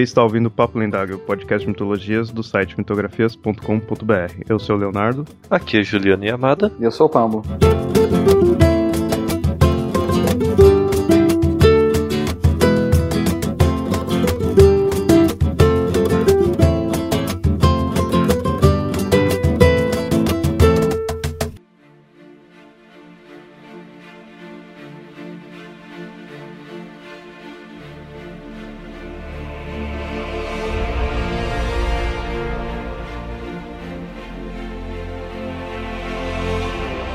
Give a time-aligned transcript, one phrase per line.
[0.00, 4.44] Você está ouvindo o Papo Lendário, podcast de mitologias do site mitografias.com.br.
[4.48, 5.26] Eu sou o Leonardo.
[5.50, 6.72] Aqui é Juliana Yamada.
[6.80, 7.42] E eu sou o Pambo.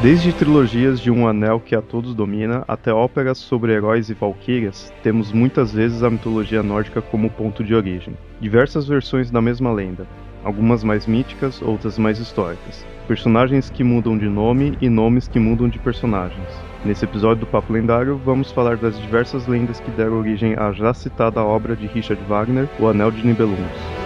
[0.06, 4.94] Desde trilogias de Um Anel que a todos domina, até óperas sobre heróis e valquírias,
[5.02, 8.16] temos muitas vezes a mitologia nórdica como ponto de origem.
[8.40, 10.06] Diversas versões da mesma lenda,
[10.44, 12.86] algumas mais míticas, outras mais históricas.
[13.08, 16.50] Personagens que mudam de nome e nomes que mudam de personagens.
[16.86, 20.94] Nesse episódio do Papo Lendário, vamos falar das diversas lendas que deram origem à já
[20.94, 24.05] citada obra de Richard Wagner, O Anel de Nibelungos.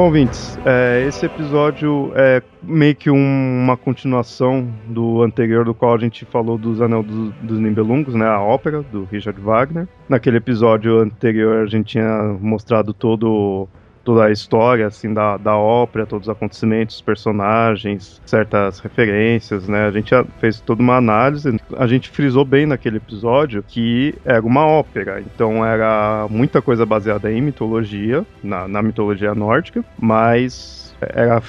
[0.00, 5.94] Bom, ouvintes, é, esse episódio é meio que um, uma continuação do anterior, do qual
[5.94, 9.86] a gente falou dos Anel dos, dos Nibelungos, né, a ópera do Richard Wagner.
[10.08, 13.68] Naquele episódio anterior a gente tinha mostrado todo
[14.10, 19.86] toda a história assim da, da ópera, todos os acontecimentos, os personagens, certas referências, né?
[19.86, 21.56] A gente fez toda uma análise.
[21.76, 27.30] A gente frisou bem naquele episódio que era uma ópera, então era muita coisa baseada
[27.30, 31.40] em mitologia, na, na mitologia nórdica, mas era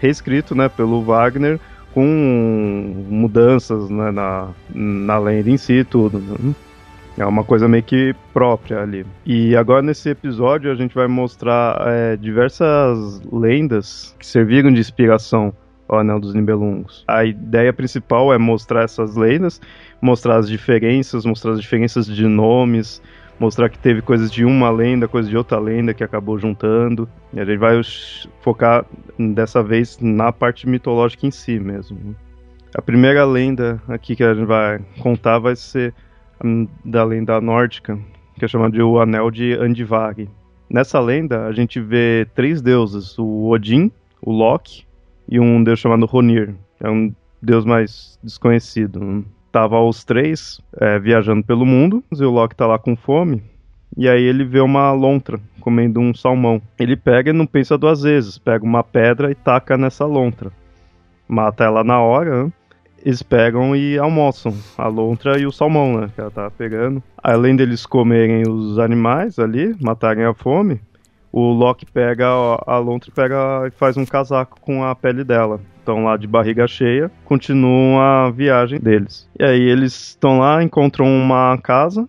[0.00, 1.60] reescrito, né, pelo Wagner
[1.94, 6.18] com mudanças né, na, na lenda em si, tudo.
[6.18, 6.52] Né?
[7.18, 9.04] É uma coisa meio que própria ali.
[9.26, 15.52] E agora nesse episódio a gente vai mostrar é, diversas lendas que serviram de inspiração
[15.88, 17.04] ao Anel dos Nibelungos.
[17.08, 19.60] A ideia principal é mostrar essas lendas,
[20.00, 23.02] mostrar as diferenças, mostrar as diferenças de nomes,
[23.40, 27.08] mostrar que teve coisas de uma lenda, coisas de outra lenda que acabou juntando.
[27.32, 27.80] E a gente vai
[28.42, 28.86] focar
[29.18, 32.14] dessa vez na parte mitológica em si mesmo.
[32.76, 35.92] A primeira lenda aqui que a gente vai contar vai ser
[36.84, 37.98] da lenda nórdica,
[38.38, 40.28] que é chamado de o Anel de Andvari.
[40.70, 43.90] Nessa lenda, a gente vê três deuses, o Odin,
[44.20, 44.84] o Loki
[45.28, 46.54] e um deus chamado Ronir.
[46.80, 49.24] É um deus mais desconhecido.
[49.50, 53.42] Tava os três é, viajando pelo mundo, e o Loki tá lá com fome,
[53.96, 56.60] e aí ele vê uma lontra comendo um salmão.
[56.78, 60.52] Ele pega e não pensa duas vezes, pega uma pedra e taca nessa lontra.
[61.26, 62.52] Mata ela na hora, né?
[63.08, 66.10] Eles pegam e almoçam a lontra e o salmão, né?
[66.14, 67.02] Que ela tá pegando.
[67.16, 70.78] Além deles comerem os animais ali, matarem a fome,
[71.32, 75.58] o Loki pega a lontra pega e faz um casaco com a pele dela.
[75.78, 79.26] Estão lá de barriga cheia, continuam a viagem deles.
[79.40, 82.06] E aí eles estão lá, encontram uma casa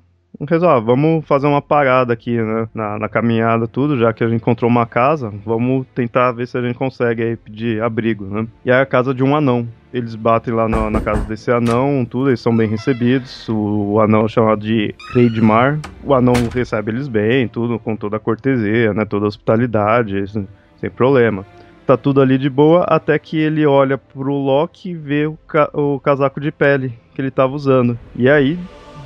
[0.47, 2.67] resolve, ah, vamos fazer uma parada aqui, né?
[2.73, 6.57] Na, na, caminhada, tudo, já que a gente encontrou uma casa, vamos tentar ver se
[6.57, 8.47] a gente consegue aí pedir abrigo, né?
[8.65, 9.67] E é a casa de um anão.
[9.91, 13.49] Eles batem lá na, na casa desse anão, tudo, eles são bem recebidos.
[13.49, 15.79] O, o anão é chamado de Rei de Mar.
[16.03, 19.03] O anão recebe eles bem, tudo, com toda a cortesia, né?
[19.03, 20.23] Toda a hospitalidade,
[20.77, 21.45] sem problema
[21.89, 25.71] tá tudo ali de boa, até que ele olha pro Loki e vê o, ca
[25.73, 27.97] o casaco de pele que ele tava usando.
[28.15, 28.59] E aí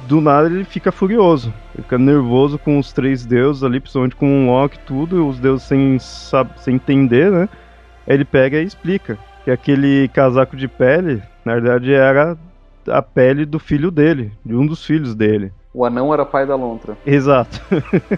[0.07, 1.53] do nada ele fica furioso.
[1.73, 5.19] Ele fica nervoso com os três deuses ali, principalmente com o Loki e tudo, e
[5.19, 7.49] os deuses sem, sabe, sem entender, né?
[8.07, 12.37] Ele pega e explica que aquele casaco de pele, na verdade, era
[12.87, 15.51] a pele do filho dele, de um dos filhos dele.
[15.73, 16.97] O anão era pai da lontra.
[17.05, 17.61] Exato.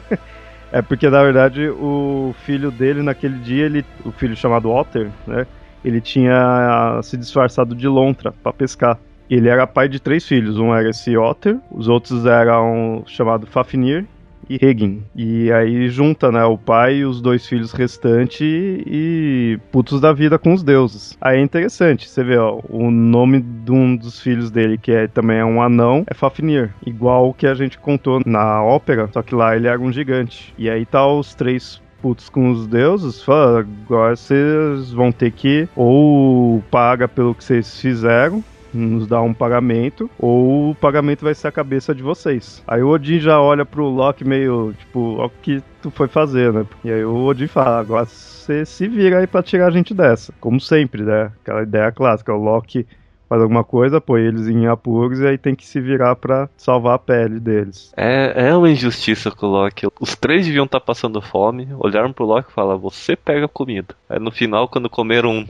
[0.71, 5.45] é porque, na verdade, o filho dele, naquele dia, ele, o filho chamado Otter, né?
[5.83, 8.97] Ele tinha se disfarçado de lontra para pescar.
[9.29, 10.57] Ele era pai de três filhos.
[10.57, 14.05] Um era esse Otter, os outros eram chamado Fafnir
[14.49, 15.03] e Regin.
[15.15, 20.37] E aí junta, né, o pai e os dois filhos restantes e putos da vida
[20.37, 21.17] com os deuses.
[21.19, 25.07] Aí é interessante, você vê, ó, o nome de um dos filhos dele, que é,
[25.07, 26.73] também é um anão, é Fafnir.
[26.85, 30.53] Igual que a gente contou na ópera, só que lá ele era um gigante.
[30.57, 35.67] E aí tá os três putos com os deuses, fala, agora vocês vão ter que
[35.75, 38.43] ou paga pelo que vocês fizeram,
[38.75, 42.63] nos dá um pagamento, ou o pagamento vai ser a cabeça de vocês.
[42.67, 46.65] Aí o Odin já olha pro Loki meio, tipo, o que tu foi fazer, né?
[46.83, 50.33] E aí o Odin fala, agora você se vira aí pra tirar a gente dessa.
[50.39, 51.31] Como sempre, né?
[51.41, 52.85] Aquela ideia clássica, o Loki
[53.27, 56.95] faz alguma coisa, põe eles em apuros e aí tem que se virar para salvar
[56.95, 57.91] a pele deles.
[57.97, 59.87] É, é uma injustiça com o Loki.
[59.99, 63.49] Os três deviam estar tá passando fome, olharam pro Loki e falaram, você pega a
[63.49, 63.95] comida.
[64.09, 65.45] Aí no final, quando comeram um,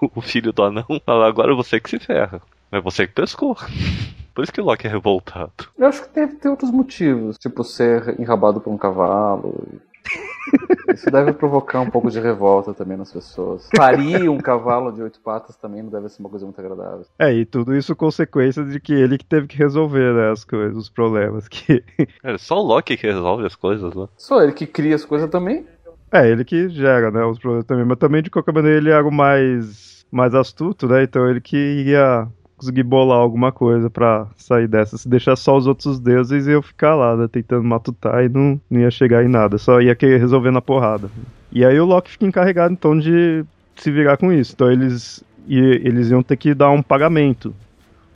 [0.14, 2.40] o filho do anão, falaram, agora você que se ferra.
[2.70, 3.56] Mas você que pescou.
[4.34, 5.52] Por isso que o Loki é revoltado.
[5.76, 9.80] Eu acho que deve ter outros motivos, tipo ser enrabado por um cavalo.
[10.94, 13.68] Isso deve provocar um pouco de revolta também nas pessoas.
[13.76, 17.04] Parir um cavalo de oito patas também não deve ser uma coisa muito agradável.
[17.18, 20.76] É, e tudo isso consequência de que ele que teve que resolver né, as coisas,
[20.76, 21.82] os problemas que.
[22.22, 24.06] É só o Loki que resolve as coisas, né?
[24.16, 25.66] Só ele que cria as coisas também.
[26.12, 29.06] É, ele que gera, né, os problemas também, mas também de qualquer maneira ele era
[29.06, 31.02] o mais mais astuto, né?
[31.02, 32.26] Então ele que ia
[32.58, 34.98] conseguir bolar alguma coisa para sair dessa.
[34.98, 38.80] Se deixar só os outros deuses, eu ficar lá, né, tentando matutar e não, não
[38.80, 39.56] ia chegar em nada.
[39.56, 41.08] Só ia querer resolver na porrada.
[41.50, 43.44] E aí o Loki fica encarregado, então, de
[43.76, 44.52] se virar com isso.
[44.54, 47.54] Então eles, e, eles iam ter que dar um pagamento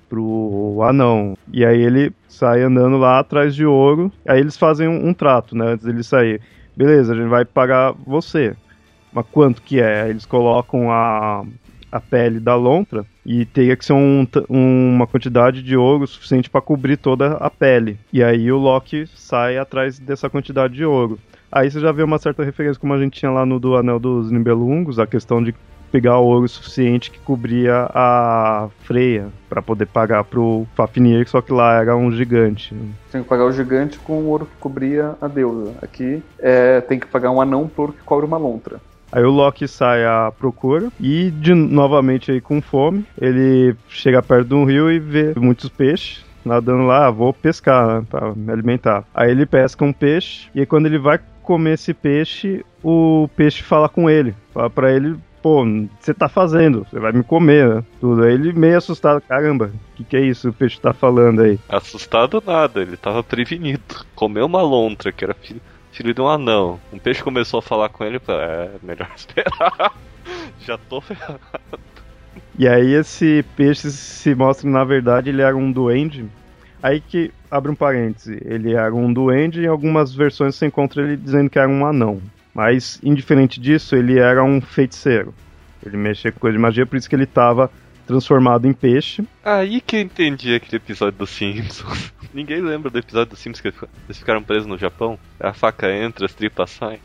[0.08, 1.38] pro anão.
[1.50, 4.12] E aí ele sai andando lá atrás de ouro.
[4.26, 5.72] Aí eles fazem um, um trato, né?
[5.72, 6.40] Antes dele sair.
[6.76, 8.54] Beleza, a gente vai pagar você.
[9.12, 10.08] Mas quanto que é?
[10.08, 11.44] Eles colocam a,
[11.92, 16.62] a pele da lontra e teria que ser um, uma quantidade de ouro suficiente para
[16.62, 17.98] cobrir toda a pele.
[18.10, 21.18] E aí o Loki sai atrás dessa quantidade de ouro.
[21.50, 23.98] Aí você já vê uma certa referência, como a gente tinha lá no do Anel
[23.98, 25.54] dos Nibelungos, a questão de
[25.92, 31.78] pegar ouro suficiente que cobria a Freia para poder pagar pro Fafnir, só que lá
[31.78, 32.74] era um gigante.
[33.12, 35.74] Tem que pagar o gigante com o ouro que cobria a deusa.
[35.82, 38.80] Aqui é, tem que pagar um anão por que cobre uma lontra.
[39.12, 44.48] Aí o Loki sai à procura e de novamente aí com fome, ele chega perto
[44.48, 48.50] de um rio e vê muitos peixes nadando lá, ah, vou pescar né, para me
[48.52, 49.04] alimentar.
[49.14, 53.62] Aí ele pesca um peixe e aí quando ele vai comer esse peixe, o peixe
[53.62, 55.64] fala com ele, fala para ele pô,
[56.00, 56.86] você tá fazendo?
[56.88, 57.84] Você vai me comer, né?
[58.00, 58.22] Tudo.
[58.22, 61.58] Aí ele meio assustado, caramba, o que, que é isso o peixe tá falando aí?
[61.68, 63.82] Assustado nada, ele tava prevenido.
[64.14, 65.60] Comeu uma lontra, que era filho,
[65.92, 66.80] filho de um anão.
[66.92, 69.94] Um peixe começou a falar com ele, falei, é, melhor esperar.
[70.60, 71.40] Já tô ferrado.
[72.58, 76.26] E aí esse peixe se mostra na verdade ele era um duende.
[76.82, 81.02] Aí que abre um parêntese, ele era um duende e em algumas versões você encontra
[81.02, 82.20] ele dizendo que era um anão.
[82.52, 85.32] Mas indiferente disso, ele era um feiticeiro.
[85.84, 87.70] Ele mexia com coisa de magia, por isso que ele estava
[88.12, 89.24] transformado em peixe.
[89.42, 92.12] Aí que eu entendi aquele episódio dos Simpsons.
[92.32, 95.18] Ninguém lembra do episódio dos Simpsons que eles ficaram presos no Japão?
[95.40, 97.00] A faca entra, as tripas saem.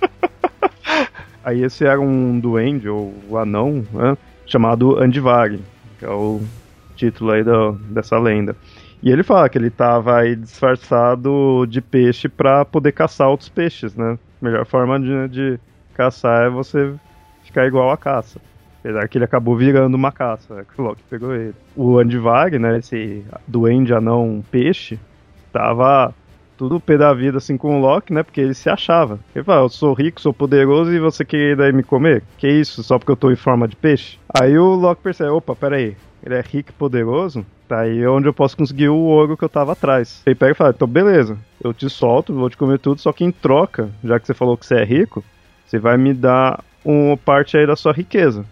[1.44, 4.16] Aí esse era um duende, ou anão, né,
[4.46, 5.60] chamado Andivari,
[5.98, 6.42] que é o
[6.94, 8.54] título aí do, dessa lenda.
[9.02, 13.96] E ele fala que ele estava aí disfarçado de peixe para poder caçar outros peixes,
[13.96, 14.18] né?
[14.40, 15.60] A melhor forma de, de
[15.94, 16.94] caçar é você
[17.42, 18.38] ficar igual a caça.
[18.80, 21.54] Apesar que ele acabou virando uma caça, né, que o Loki pegou ele.
[21.76, 24.98] O Andivag, né, esse duende anão peixe,
[25.52, 26.14] tava
[26.56, 29.18] tudo pé da vida assim com o Loki, né, porque ele se achava.
[29.34, 32.22] Ele fala, eu sou rico, sou poderoso e você quer daí me comer?
[32.38, 34.18] Que isso, só porque eu tô em forma de peixe?
[34.28, 35.94] Aí o Loki percebe, opa, peraí,
[36.24, 39.48] ele é rico e poderoso, tá aí onde eu posso conseguir o ouro que eu
[39.48, 40.22] tava atrás.
[40.24, 43.24] Ele pega e fala, então beleza, eu te solto, vou te comer tudo, só que
[43.24, 45.22] em troca, já que você falou que você é rico,
[45.66, 48.44] você vai me dar uma parte aí da sua riqueza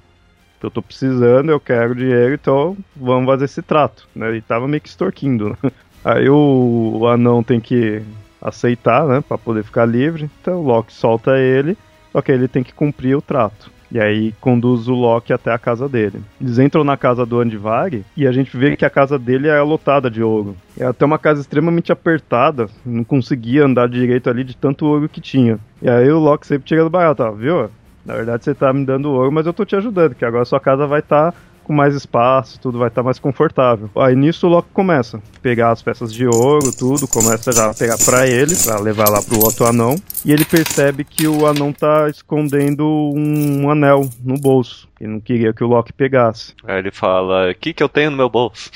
[0.67, 4.09] eu tô precisando, eu quero dinheiro, então vamos fazer esse trato.
[4.15, 4.29] Né?
[4.29, 5.51] Ele tava meio que extorquindo.
[5.51, 5.71] Né?
[6.05, 8.03] Aí o, o, anão tem que
[8.41, 10.31] aceitar, né, para poder ficar livre.
[10.41, 11.77] Então o Loki solta ele,
[12.13, 13.71] só que ele tem que cumprir o trato.
[13.91, 16.21] E aí conduz o Loki até a casa dele.
[16.41, 19.61] Eles entram na casa do Andvari e a gente vê que a casa dele é
[19.63, 20.55] lotada de ouro.
[20.79, 25.21] É até uma casa extremamente apertada, não conseguia andar direito ali de tanto ouro que
[25.23, 25.59] tinha.
[25.81, 27.71] E aí o Loki sempre tira do barato, ó, viu?
[28.09, 30.59] Na verdade, você tá me dando ouro, mas eu tô te ajudando, que agora sua
[30.59, 31.39] casa vai estar tá
[31.69, 33.91] com mais espaço, tudo vai estar tá mais confortável.
[33.95, 37.75] Aí nisso o Loki começa a pegar as peças de ouro, tudo, começa já a
[37.75, 39.95] pegar para ele, para levar lá pro outro anão,
[40.25, 44.89] e ele percebe que o anão tá escondendo um anel no bolso.
[44.99, 46.55] Ele não queria que o Loki pegasse.
[46.65, 48.71] Aí ele fala: "O que que eu tenho no meu bolso?"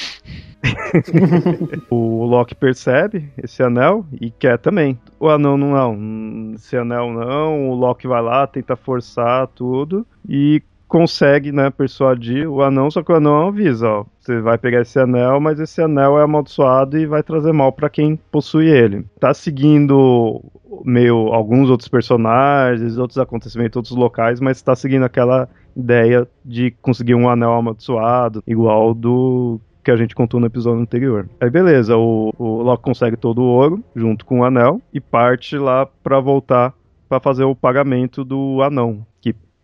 [1.91, 4.99] o Loki percebe esse anel e quer também.
[5.19, 6.55] O anão não, não.
[6.55, 7.71] Esse anel não.
[7.71, 13.11] O Loki vai lá, tenta forçar tudo e consegue, né, persuadir o anão, só que
[13.11, 17.07] o anão avisa, ó, você vai pegar esse anel, mas esse anel é amaldiçoado e
[17.07, 19.03] vai trazer mal para quem possui ele.
[19.19, 20.45] Tá seguindo
[20.85, 27.15] meio alguns outros personagens, outros acontecimentos, outros locais, mas tá seguindo aquela ideia de conseguir
[27.15, 31.27] um anel amaldiçoado, igual do que a gente contou no episódio anterior.
[31.41, 35.57] Aí beleza, o, o Loki consegue todo o ouro junto com o anel e parte
[35.57, 36.75] lá para voltar
[37.09, 39.07] para fazer o pagamento do anão,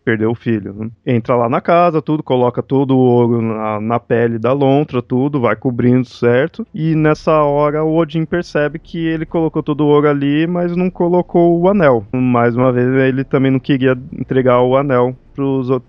[0.03, 0.73] perdeu o filho.
[0.73, 0.89] Né?
[1.05, 5.39] Entra lá na casa, tudo, coloca todo o ouro na, na, pele da lontra, tudo,
[5.39, 6.65] vai cobrindo certo.
[6.73, 10.89] E nessa hora o Odin percebe que ele colocou todo o ouro ali, mas não
[10.89, 12.05] colocou o anel.
[12.13, 15.15] Mais uma vez ele também não queria entregar o anel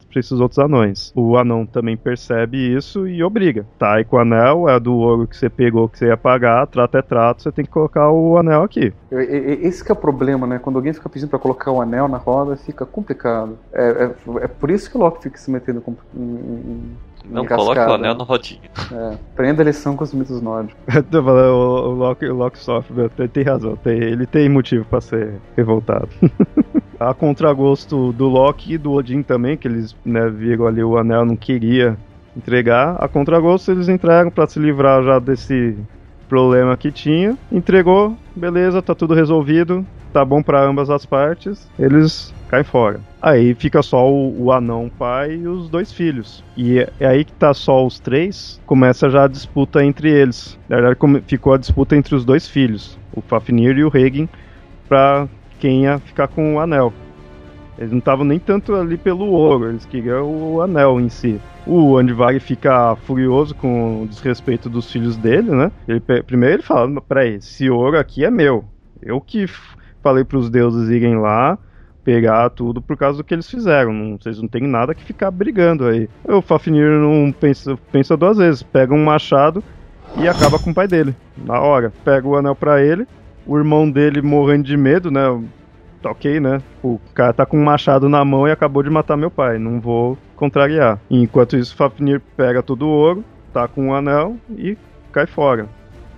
[0.09, 1.12] para esses outros anões.
[1.14, 3.66] O anão também percebe isso e obriga.
[3.78, 6.66] Tá aí com o anel, é do ouro que você pegou que você ia pagar,
[6.66, 8.92] trato é trato, você tem que colocar o anel aqui.
[9.11, 10.59] Esse que é o problema, né?
[10.59, 13.59] Quando alguém fica pedindo para colocar o anel na roda, fica complicado.
[13.73, 15.83] É, é, é por isso que o Loki fica se metendo
[16.14, 18.60] em, não coloque o anel na rodinha.
[18.92, 20.76] É, prenda a lição com os mitos nórdicos.
[21.12, 25.34] o, o, Loki, o Loki sofre, tem, tem razão, tem, ele tem motivo para ser
[25.56, 26.08] revoltado.
[26.98, 31.24] a contragosto do Loki e do Odin também, que eles né, viram ali o anel,
[31.24, 31.96] não queria
[32.36, 32.96] entregar.
[32.98, 35.76] A contragosto eles entregam para se livrar já desse
[36.28, 37.36] problema que tinha.
[37.50, 41.68] Entregou, beleza, tá tudo resolvido, tá bom para ambas as partes.
[41.78, 43.00] Eles caem fora.
[43.22, 46.42] Aí fica só o, o, anão pai e os dois filhos.
[46.56, 50.58] E é, é aí que tá só os três, começa já a disputa entre eles.
[50.68, 54.28] Na verdade, ficou a disputa entre os dois filhos, o Fafnir e o Regin,
[54.88, 56.92] pra quem ia ficar com o anel.
[57.78, 61.40] Eles não estavam nem tanto ali pelo ouro, eles queriam o anel em si.
[61.66, 65.70] O Andivag fica furioso com o desrespeito dos filhos dele, né?
[65.86, 68.64] Ele, primeiro ele fala, peraí, esse ouro aqui é meu.
[69.00, 69.46] Eu que
[70.02, 71.58] falei para os deuses irem lá
[72.11, 73.93] pegar tudo por causa do que eles fizeram.
[73.93, 76.09] Não, vocês não tem nada que ficar brigando aí.
[76.25, 79.62] O Fafnir não pensa, pensa duas vezes, pega um machado
[80.17, 81.14] e acaba com o pai dele.
[81.37, 83.07] Na hora, pega o anel para ele,
[83.47, 85.21] o irmão dele morrendo de medo, né?
[86.02, 86.61] Tá ok, né?
[86.83, 89.57] O cara tá com um machado na mão e acabou de matar meu pai.
[89.59, 90.99] Não vou contrariar.
[91.09, 94.76] Enquanto isso, Fafnir pega todo o ouro, tá com o anel e
[95.12, 95.69] cai fora.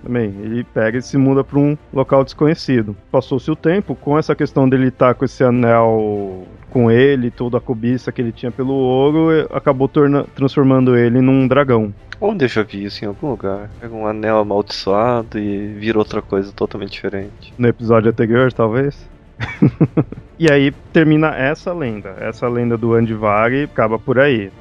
[0.03, 2.95] Também, ele pega e se muda para um local desconhecido.
[3.09, 7.57] Passou-se o tempo, com essa questão dele estar tá com esse anel com ele, toda
[7.57, 11.93] a cobiça que ele tinha pelo ouro, acabou transformando ele num dragão.
[12.19, 13.69] Onde eu já vi isso em algum lugar?
[13.79, 17.53] Pega um anel amaldiçoado e vira outra coisa totalmente diferente.
[17.57, 19.07] No episódio anterior, talvez?
[20.39, 22.15] e aí termina essa lenda.
[22.19, 24.51] Essa lenda do Andivari acaba por aí.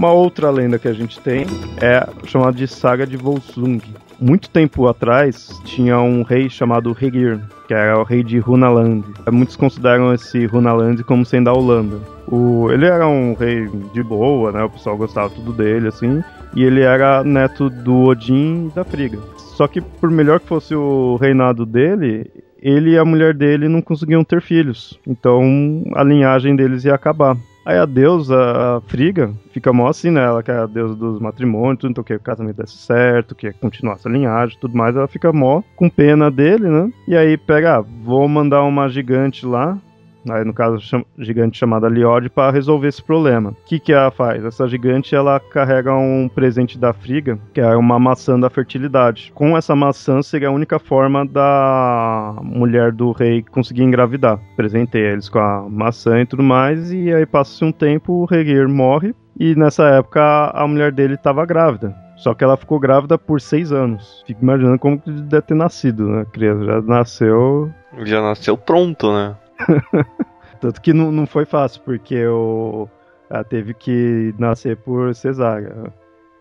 [0.00, 1.44] Uma outra lenda que a gente tem
[1.78, 3.82] é chamada de Saga de Volsung.
[4.18, 7.38] Muito tempo atrás tinha um rei chamado Regir,
[7.68, 9.04] que era o rei de Runaland.
[9.30, 11.98] Muitos consideram esse Runaland como sendo a Holanda.
[12.26, 14.64] O, ele era um rei de boa, né?
[14.64, 16.24] O pessoal gostava tudo dele, assim.
[16.56, 19.18] E ele era neto do Odin e da Frigga.
[19.36, 23.82] Só que por melhor que fosse o reinado dele, ele e a mulher dele não
[23.82, 24.98] conseguiam ter filhos.
[25.06, 27.36] Então a linhagem deles ia acabar.
[27.64, 30.24] Aí a deusa, a Friga, fica mó assim, né?
[30.24, 33.52] Ela que é a deusa dos matrimônios, tudo, então que o casamento desse certo, que
[33.52, 34.96] continuar essa linhagem tudo mais.
[34.96, 36.90] Ela fica mó com pena dele, né?
[37.06, 39.78] E aí pega, ah, vou mandar uma gigante lá
[40.24, 43.50] no caso, gigante chamada Liod, para resolver esse problema.
[43.50, 44.44] O que, que ela faz?
[44.44, 49.32] Essa gigante ela carrega um presente da Friga, que é uma maçã da fertilidade.
[49.34, 54.38] Com essa maçã seria a única forma da mulher do rei conseguir engravidar.
[54.56, 58.68] Presentei eles com a maçã e tudo mais, e aí passa-se um tempo, o Regir
[58.68, 61.94] morre, e nessa época a mulher dele estava grávida.
[62.20, 64.22] Só que ela ficou grávida por seis anos.
[64.26, 66.20] Fico imaginando como que deve ter nascido, né?
[66.20, 67.72] A criança já nasceu.
[68.04, 69.34] Já nasceu pronto, né?
[70.60, 72.88] Tanto que não, não foi fácil, porque o,
[73.30, 75.92] ela teve que nascer por cesárea.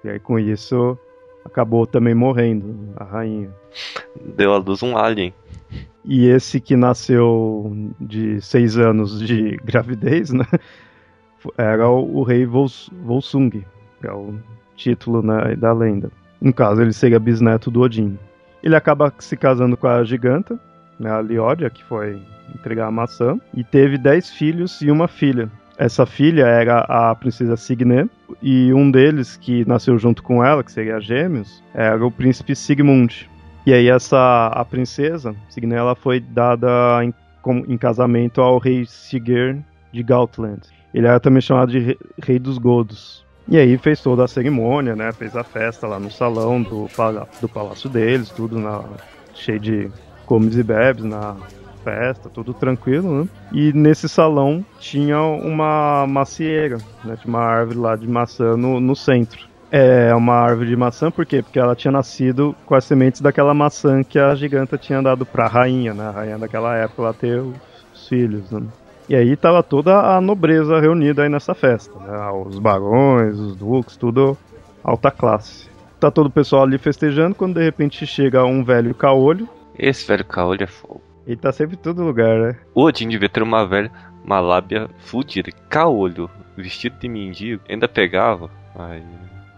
[0.04, 0.98] E aí com isso
[1.46, 3.50] acabou também morrendo a rainha.
[4.36, 5.34] Deu a luz um alien.
[6.04, 10.46] E esse que nasceu de seis anos de gravidez, né?
[11.58, 13.66] Era o, o rei Vols, Volsung, que
[14.04, 14.36] é o
[14.76, 16.12] título né, da lenda.
[16.42, 18.18] No caso, ele seria bisneto do Odin.
[18.64, 20.60] Ele acaba se casando com a giganta,
[21.00, 22.22] né, a Liódia, que foi
[22.56, 25.50] entregar a maçã, e teve dez filhos e uma filha.
[25.78, 28.10] Essa filha era a princesa Signe,
[28.42, 33.30] e um deles que nasceu junto com ela, que seria gêmeos, era o príncipe Sigmund.
[33.66, 37.14] E aí essa a princesa, Signe, ela foi dada em,
[37.68, 40.62] em casamento ao rei Sigurd de Gautland.
[40.94, 43.26] Ele era também chamado de Rei dos Godos.
[43.48, 45.12] E aí fez toda a cerimônia, né?
[45.12, 46.88] Fez a festa lá no salão do,
[47.42, 48.84] do palácio deles, tudo na,
[49.34, 49.92] cheio de
[50.26, 51.36] comes e bebes na
[51.84, 53.30] festa, tudo tranquilo, né?
[53.52, 57.16] E nesse salão tinha uma macieira, né?
[57.16, 59.48] Tinha uma árvore lá de maçã no, no centro.
[59.72, 61.44] É uma árvore de maçã, por quê?
[61.44, 65.48] Porque ela tinha nascido com as sementes daquela maçã que a giganta tinha dado pra
[65.48, 66.08] rainha, né?
[66.08, 68.64] A rainha daquela época lá ter os filhos, né?
[69.08, 72.30] E aí tava toda a nobreza reunida aí nessa festa, né?
[72.46, 74.38] Os barões, os duques, tudo
[74.84, 75.70] alta classe.
[76.00, 79.50] Tá todo o pessoal ali festejando quando de repente chega um velho caolho.
[79.78, 81.02] Esse velho caolho é fogo.
[81.26, 82.56] Ele tá sempre em todo lugar, né?
[82.74, 83.92] O Odin devia ter uma velha,
[84.24, 85.52] uma lábia fudida.
[85.70, 88.50] Caolho, vestido de mendigo, ainda pegava.
[88.76, 89.04] Aí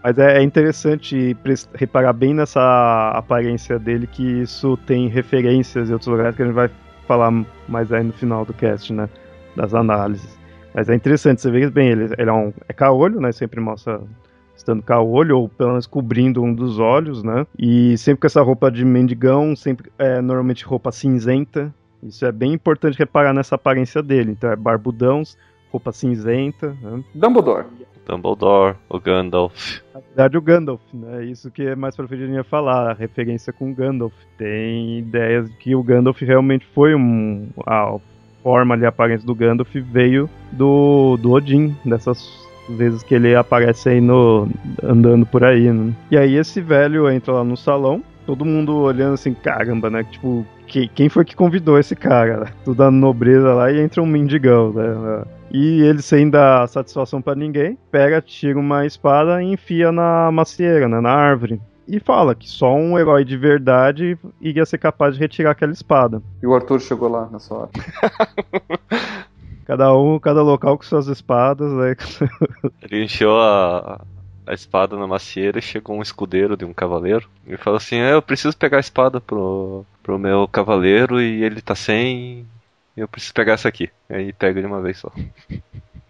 [0.02, 1.36] mas é, é interessante
[1.74, 6.54] reparar bem nessa aparência dele que isso tem referências em outros lugares que a gente
[6.54, 6.68] vai
[7.06, 7.30] falar
[7.68, 9.08] mais aí no final do cast, né?
[9.54, 10.36] Das análises.
[10.74, 13.30] Mas é interessante, você vê bem, ele, ele é um é caolho, né?
[13.30, 14.00] Sempre mostra
[14.62, 17.46] estando caolho, ou pelo menos cobrindo um dos olhos, né?
[17.58, 21.74] E sempre com essa roupa de mendigão, sempre é normalmente roupa cinzenta.
[22.02, 24.32] Isso é bem importante reparar nessa aparência dele.
[24.32, 25.22] Então é barbudão,
[25.70, 26.76] roupa cinzenta.
[26.80, 27.04] Né?
[27.14, 27.66] Dumbledore.
[28.04, 29.80] Dumbledore, o Gandalf.
[29.94, 31.24] Na verdade, o Gandalf, né?
[31.24, 34.12] Isso que é mais pra frente ia falar, a referência com o Gandalf.
[34.36, 37.48] Tem ideias de que o Gandalf realmente foi um.
[37.64, 37.96] A
[38.42, 43.88] forma ali, a aparência do Gandalf veio do, do Odin, dessas vezes que ele aparece
[43.88, 44.48] aí no,
[44.82, 45.92] andando por aí, né?
[46.10, 50.04] E aí esse velho entra lá no salão, todo mundo olhando assim, caramba, né?
[50.04, 52.52] Tipo, que, quem foi que convidou esse cara?
[52.64, 55.24] Tudo a nobreza lá e entra um mendigão, né?
[55.50, 60.88] E ele, sem dar satisfação para ninguém, pega, tira uma espada e enfia na macieira,
[60.88, 61.60] né, na árvore.
[61.86, 66.22] E fala que só um herói de verdade iria ser capaz de retirar aquela espada.
[66.42, 67.70] E o Arthur chegou lá nessa hora.
[69.64, 71.96] cada um, cada local com suas espadas, né?
[72.82, 74.04] Ele encheu a,
[74.46, 77.28] a espada na macieira e chegou um escudeiro de um cavaleiro.
[77.46, 81.60] E falou assim: é, Eu preciso pegar a espada pro, pro meu cavaleiro e ele
[81.60, 82.46] tá sem
[82.96, 83.88] eu preciso pegar essa aqui.
[84.08, 85.10] Aí pega de uma vez só.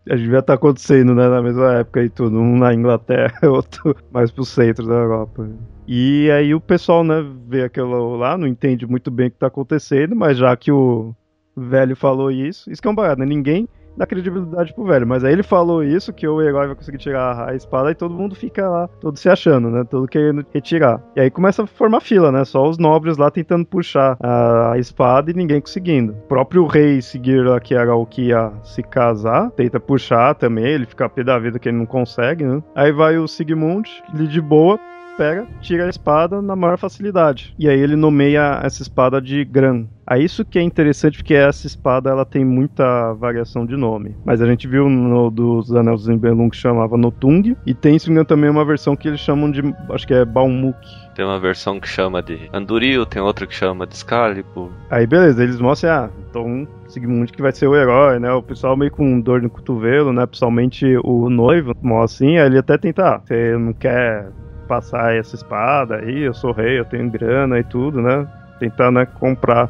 [0.08, 3.38] A gente devia estar tá acontecendo, né, na mesma época aí tudo, um na Inglaterra,
[3.48, 5.48] outro mais pro centro da Europa.
[5.86, 9.46] E aí o pessoal, né, vê aquilo lá, não entende muito bem o que tá
[9.46, 11.14] acontecendo, mas já que o
[11.56, 13.26] velho falou isso, isso que é um barato, né?
[13.26, 15.06] Ninguém dá credibilidade pro velho.
[15.06, 18.14] Mas aí ele falou isso, que o herói vai conseguir tirar a espada e todo
[18.14, 19.84] mundo fica lá, todo se achando, né?
[19.84, 21.02] Todo querendo retirar.
[21.16, 22.44] E aí começa a formar fila, né?
[22.44, 26.12] Só os nobres lá tentando puxar a espada e ninguém conseguindo.
[26.12, 30.64] O próprio rei seguir lá, que era o que ia se casar, tenta puxar também,
[30.64, 32.62] ele fica pé da vida que ele não consegue, né?
[32.74, 34.78] Aí vai o Sigmund, ele de boa,
[35.16, 37.54] pega, tira a espada na maior facilidade.
[37.58, 39.86] E aí ele nomeia essa espada de Gran.
[40.08, 44.16] É isso que é interessante, porque essa espada ela tem muita variação de nome.
[44.24, 48.10] Mas a gente viu no dos Anéis dos Nibelung que chamava Notung, e tem, se
[48.10, 50.76] não também uma versão que eles chamam de, acho que é Baumuk.
[51.14, 54.70] Tem uma versão que chama de Anduril, tem outra que chama de Excalibur.
[54.90, 58.32] Aí beleza, eles mostram, ah, então Sigmund que vai ser o herói, né?
[58.32, 60.26] O pessoal meio com dor no cotovelo, né?
[60.26, 64.30] Principalmente o noivo, mostra assim, aí ele até tenta, ah, você não quer
[64.72, 68.26] passar essa espada aí, eu sou rei, eu tenho grana e tudo, né?
[68.58, 69.68] Tentar, né, comprar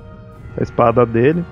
[0.57, 1.45] a espada dele.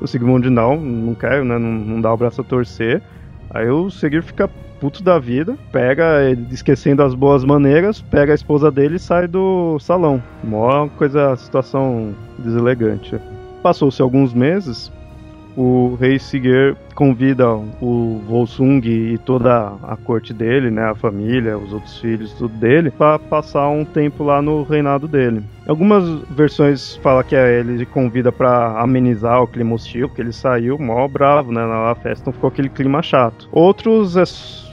[0.00, 1.58] O Sigmund não, não quer, né?
[1.58, 3.02] Não, não dá o braço a torcer.
[3.50, 8.70] Aí o Seguir fica puto da vida, pega, esquecendo as boas maneiras, pega a esposa
[8.70, 10.22] dele e sai do salão.
[10.44, 13.18] Mó coisa, situação deselegante.
[13.64, 14.92] Passou-se alguns meses,
[15.56, 17.48] o rei Sigurd convida
[17.80, 22.90] o Volsung e toda a corte dele, né, a família, os outros filhos, tudo dele,
[22.90, 25.42] para passar um tempo lá no reinado dele.
[25.66, 31.06] Algumas versões falam que ele convida para amenizar o clima hostil, porque ele saiu mó
[31.08, 33.48] bravo, né, na festa, então ficou aquele clima chato.
[33.52, 34.24] Outros é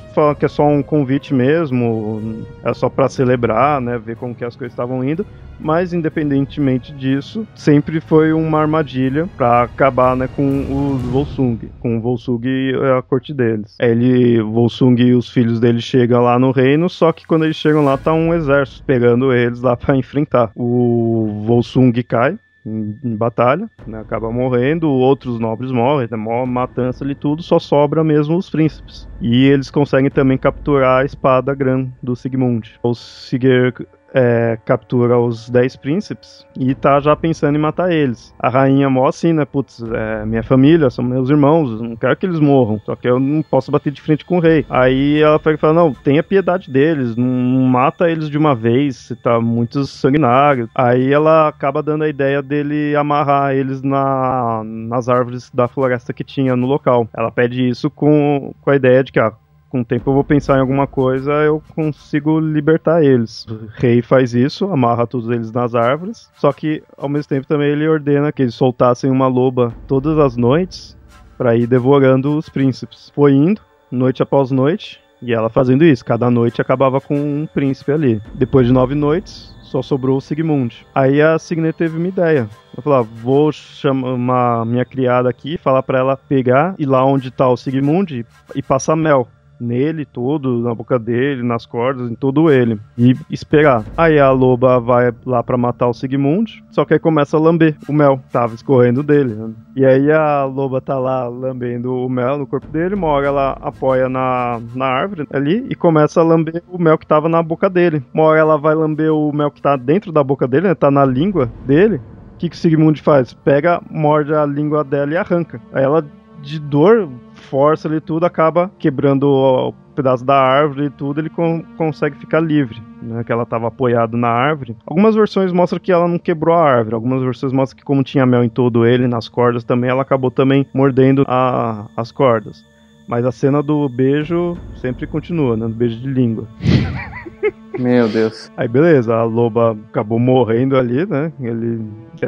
[0.10, 4.44] falam que é só um convite mesmo, é só para celebrar, né, ver como que
[4.44, 5.26] as coisas estavam indo,
[5.60, 12.02] mas independentemente disso, sempre foi uma armadilha para acabar, né, com os Volsung, com o
[12.02, 13.76] Volsung e a corte deles.
[13.80, 17.84] Ele, Volsung e os filhos dele chegam lá no reino, só que quando eles chegam
[17.84, 20.52] lá tá um exército pegando eles lá para enfrentar.
[20.56, 27.04] O Volsung cai, em, em batalha, né, acaba morrendo, outros nobres morrem, tem uma matança
[27.04, 29.08] ali tudo, só sobra mesmo os príncipes.
[29.22, 32.80] E eles conseguem também capturar a espada Gran do Sigmund.
[32.84, 38.34] O Sigurd é, captura os 10 príncipes e tá já pensando em matar eles.
[38.40, 39.46] A rainha mó assim, né?
[39.46, 43.20] Putz, é minha família, são meus irmãos, não quero que eles morram, só que eu
[43.20, 44.66] não posso bater de frente com o rei.
[44.70, 47.28] Aí ela pega e fala: Não, tenha piedade deles, não
[47.64, 50.70] mata eles de uma vez, você tá muito sanguinário.
[50.74, 56.24] Aí ela acaba dando a ideia dele amarrar eles na, nas árvores da floresta que
[56.24, 57.08] tinha no local.
[57.16, 59.34] Ela pede isso com, com a ideia de que, ah,
[59.70, 63.46] com o tempo eu vou pensar em alguma coisa, eu consigo libertar eles.
[63.46, 67.70] O rei faz isso, amarra todos eles nas árvores, só que ao mesmo tempo também
[67.70, 70.98] ele ordena que eles soltassem uma loba todas as noites
[71.38, 73.12] para ir devorando os príncipes.
[73.16, 76.04] Foi indo, noite após noite, e ela fazendo isso.
[76.04, 78.22] Cada noite acabava com um príncipe ali.
[78.34, 80.84] Depois de nove noites, Só sobrou o Sigmund.
[80.96, 82.50] Aí a Signe teve uma ideia.
[82.82, 87.48] Falou: ah, vou chamar minha criada aqui, falar para ela pegar e lá onde tá
[87.48, 89.28] o Sigmund e passar mel
[89.60, 92.80] nele todo, na boca dele, nas cordas, em todo ele.
[92.98, 93.84] E esperar.
[93.98, 97.76] Aí a loba vai lá para matar o Sigmund, só que aí começa a lamber
[97.88, 99.34] o mel, tava escorrendo dele.
[99.34, 99.52] Né?
[99.76, 103.58] E aí a loba tá lá lambendo o mel no corpo dele, uma hora ela
[103.62, 107.70] apoia na, na árvore ali e começa a lamber o mel que tava na boca
[107.70, 108.04] dele.
[108.14, 110.76] Uma hora ela vai lamber o mel que tá dentro da boca dele, né?
[110.76, 111.98] Tá na língua dele.
[112.36, 113.34] O que, que o Sigmund faz?
[113.34, 115.60] Pega, morde a língua dela e arranca.
[115.74, 116.06] Aí ela
[116.42, 121.64] de dor, força ali tudo, acaba quebrando o pedaço da árvore e tudo, ele con
[121.78, 123.24] consegue ficar livre, né?
[123.24, 124.78] Que ela estava apoiado na árvore.
[124.86, 128.26] Algumas versões mostram que ela não quebrou a árvore, algumas versões mostram que como tinha
[128.26, 132.64] mel em todo ele, nas cordas também, ela acabou também mordendo a, as cordas.
[133.08, 135.68] Mas a cena do beijo sempre continua, né?
[135.68, 136.48] Do beijo de língua.
[137.78, 138.52] Meu Deus.
[138.58, 141.32] Aí beleza, a loba acabou morrendo ali, né?
[141.40, 141.86] Ele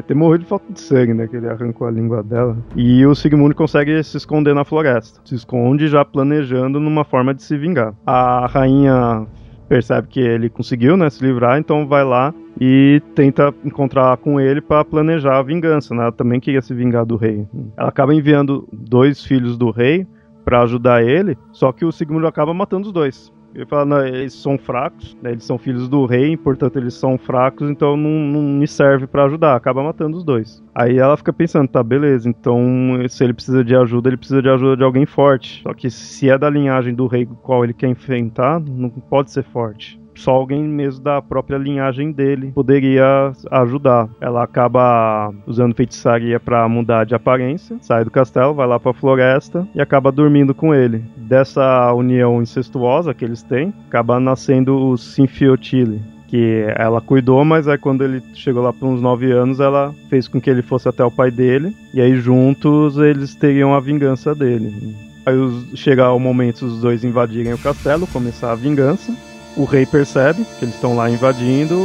[0.07, 1.27] ter morrido de falta de sangue, né?
[1.27, 2.57] Que ele arrancou a língua dela.
[2.75, 5.19] E o Sigmund consegue se esconder na floresta.
[5.25, 7.93] Se esconde já planejando numa forma de se vingar.
[8.05, 9.25] A rainha
[9.67, 14.59] percebe que ele conseguiu, né, se livrar, então vai lá e tenta encontrar com ele
[14.59, 16.03] para planejar a vingança, né?
[16.03, 17.47] Ela também queria se vingar do rei.
[17.77, 20.05] Ela acaba enviando dois filhos do rei
[20.43, 23.31] para ajudar ele, só que o Sigmund acaba matando os dois.
[23.53, 27.17] Ele fala, não, eles são fracos, né, eles são filhos do rei, portanto eles são
[27.17, 30.63] fracos, então não, não me serve para ajudar, acaba matando os dois.
[30.73, 32.61] Aí ela fica pensando, tá, beleza, então
[33.09, 35.61] se ele precisa de ajuda, ele precisa de ajuda de alguém forte.
[35.63, 39.43] Só que se é da linhagem do rei qual ele quer enfrentar, não pode ser
[39.43, 44.09] forte só alguém mesmo da própria linhagem dele poderia ajudar.
[44.19, 48.93] Ela acaba usando feitiçaria para mudar de aparência, sai do castelo, vai lá para a
[48.93, 51.03] floresta e acaba dormindo com ele.
[51.17, 57.77] Dessa união incestuosa que eles têm, acaba nascendo o Sinfiotile, que ela cuidou, mas aí
[57.77, 61.03] quando ele chegou lá para uns 9 anos, ela fez com que ele fosse até
[61.03, 64.95] o pai dele, e aí juntos eles teriam a vingança dele.
[65.25, 65.35] Aí
[65.75, 69.15] chega o momento os dois invadirem o castelo, começar a vingança.
[69.55, 71.75] O rei percebe que eles estão lá invadindo,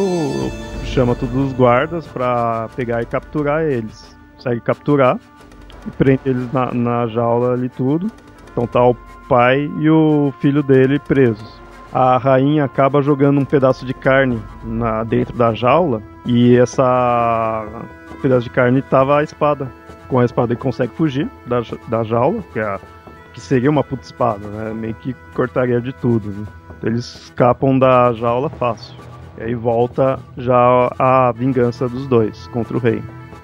[0.85, 4.17] chama todos os guardas para pegar e capturar eles.
[4.37, 5.19] Consegue capturar
[5.87, 8.11] e prende eles na, na jaula ali tudo.
[8.53, 8.97] Então tá o
[9.29, 11.61] pai e o filho dele presos.
[11.93, 17.67] A rainha acaba jogando um pedaço de carne na, dentro da jaula e essa
[18.23, 19.71] pedaço de carne tava a espada.
[20.09, 22.79] Com a espada ele consegue fugir da, da jaula, que, é,
[23.33, 24.73] que seria uma puta espada, né?
[24.73, 26.31] Meio que cortaria de tudo.
[26.31, 26.47] Né?
[26.83, 28.95] Eles escapam da jaula fácil.
[29.39, 33.03] E aí volta já a vingança dos dois contra o rei.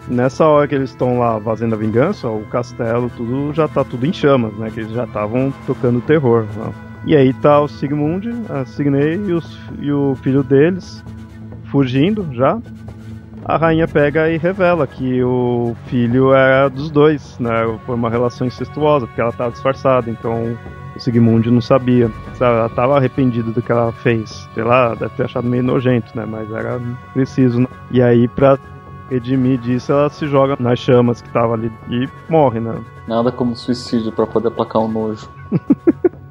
[0.08, 4.04] Nessa hora que eles estão lá fazendo a vingança, o castelo, tudo já tá tudo
[4.04, 4.70] em chamas, né?
[4.70, 6.44] Que eles já estavam tocando terror.
[6.56, 6.72] Né?
[7.06, 11.04] E aí tá o Sigmund, a Signei e, os, e o filho deles
[11.64, 12.58] fugindo já.
[13.44, 17.50] A rainha pega e revela que o filho era dos dois, né?
[17.84, 20.56] Foi uma relação incestuosa, porque ela tava disfarçada, então
[21.02, 22.10] Sigmund não sabia.
[22.40, 24.48] Ela tava arrependida do que ela fez.
[24.54, 26.24] Sei lá, deve ter achado meio nojento, né?
[26.26, 26.80] Mas era
[27.12, 27.60] preciso.
[27.60, 27.66] Né?
[27.90, 28.58] E aí, pra
[29.10, 32.74] redimir disso, ela se joga nas chamas que tava ali e morre, né?
[33.06, 35.28] Nada como suicídio para poder aplacar o nojo.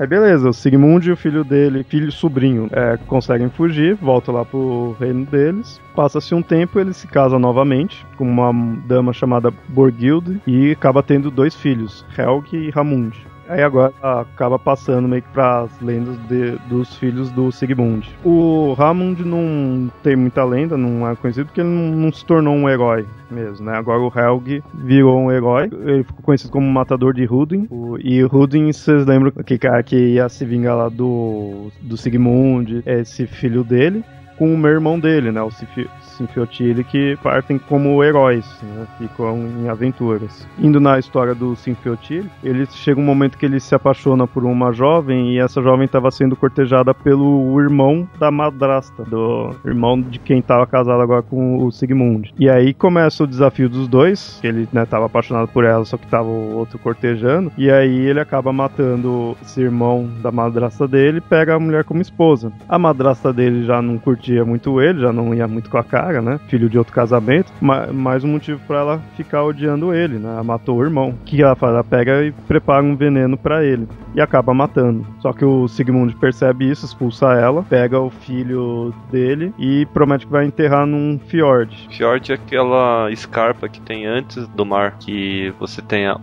[0.00, 4.32] Aí beleza, o Sigmund e o filho dele, filho e sobrinho, é, conseguem fugir, voltam
[4.32, 5.80] lá pro reino deles.
[5.92, 8.52] Passa-se um tempo, ele se casa novamente com uma
[8.86, 13.26] dama chamada Borghild e acaba tendo dois filhos, Helg e Ramund.
[13.48, 18.08] Aí agora acaba passando meio que pras lendas de, dos filhos do Sigmund.
[18.22, 22.54] O Ramund não tem muita lenda, não é conhecido porque ele não, não, se tornou
[22.54, 23.76] um herói mesmo, né?
[23.76, 27.66] Agora o Helg virou um herói, ele ficou conhecido como matador de Rudin.
[27.70, 32.82] O, e Rudin, vocês lembram que cara que ia se vingar lá do, do Sigmund,
[32.84, 34.04] esse filho dele
[34.38, 35.42] com o meu irmão dele, né?
[35.42, 38.86] O Sinfiotile, que partem como heróis, né?
[38.98, 40.46] ficam em aventuras.
[40.58, 44.72] Indo na história do Sinfiotile, ele chega um momento que ele se apaixona por uma
[44.72, 50.38] jovem e essa jovem estava sendo cortejada pelo irmão da madrasta, do irmão de quem
[50.38, 52.32] estava casado agora com o Sigmund.
[52.38, 55.96] E aí começa o desafio dos dois, que ele estava né, apaixonado por ela, só
[55.96, 61.18] que estava o outro cortejando, e aí ele acaba matando esse irmão da madrasta dele
[61.18, 62.52] e pega a mulher como esposa.
[62.68, 63.98] A madrasta dele já não
[64.28, 66.38] curtia muito ele, já não ia muito com a cara né?
[66.48, 70.28] Filho de outro casamento, mais um motivo para ela ficar odiando ele, né?
[70.28, 71.10] Ela matou o irmão.
[71.10, 71.72] O que ela faz?
[71.72, 75.06] Ela pega e prepara um veneno para ele e acaba matando.
[75.20, 80.32] Só que o Sigmund percebe isso, expulsa ela, pega o filho dele e promete que
[80.32, 81.88] vai enterrar num fiord.
[81.90, 86.18] Fiord é aquela escarpa que tem antes do mar, que você tem a,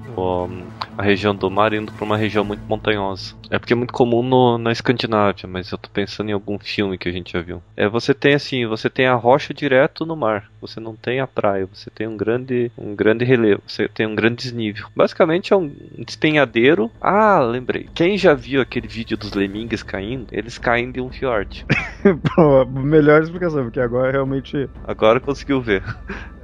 [0.98, 3.36] a região do mar indo para uma região muito montanhosa.
[3.50, 6.98] É porque é muito comum no, na Escandinávia, mas eu tô pensando em algum filme
[6.98, 7.62] que a gente já viu.
[7.76, 11.28] É, você tem assim, você tem a rocha direto no mar, você não tem a
[11.28, 14.88] praia, você tem um grande, um grande relevo, você tem um grande desnível.
[14.96, 16.92] Basicamente é um despenhadeiro.
[17.00, 17.88] Ah, lembrei.
[17.94, 20.28] Quem já viu aquele vídeo dos lemingues caindo?
[20.32, 21.66] Eles caem de um fiord.
[22.70, 24.70] Melhor explicação, porque agora realmente.
[24.88, 25.84] Agora conseguiu ver.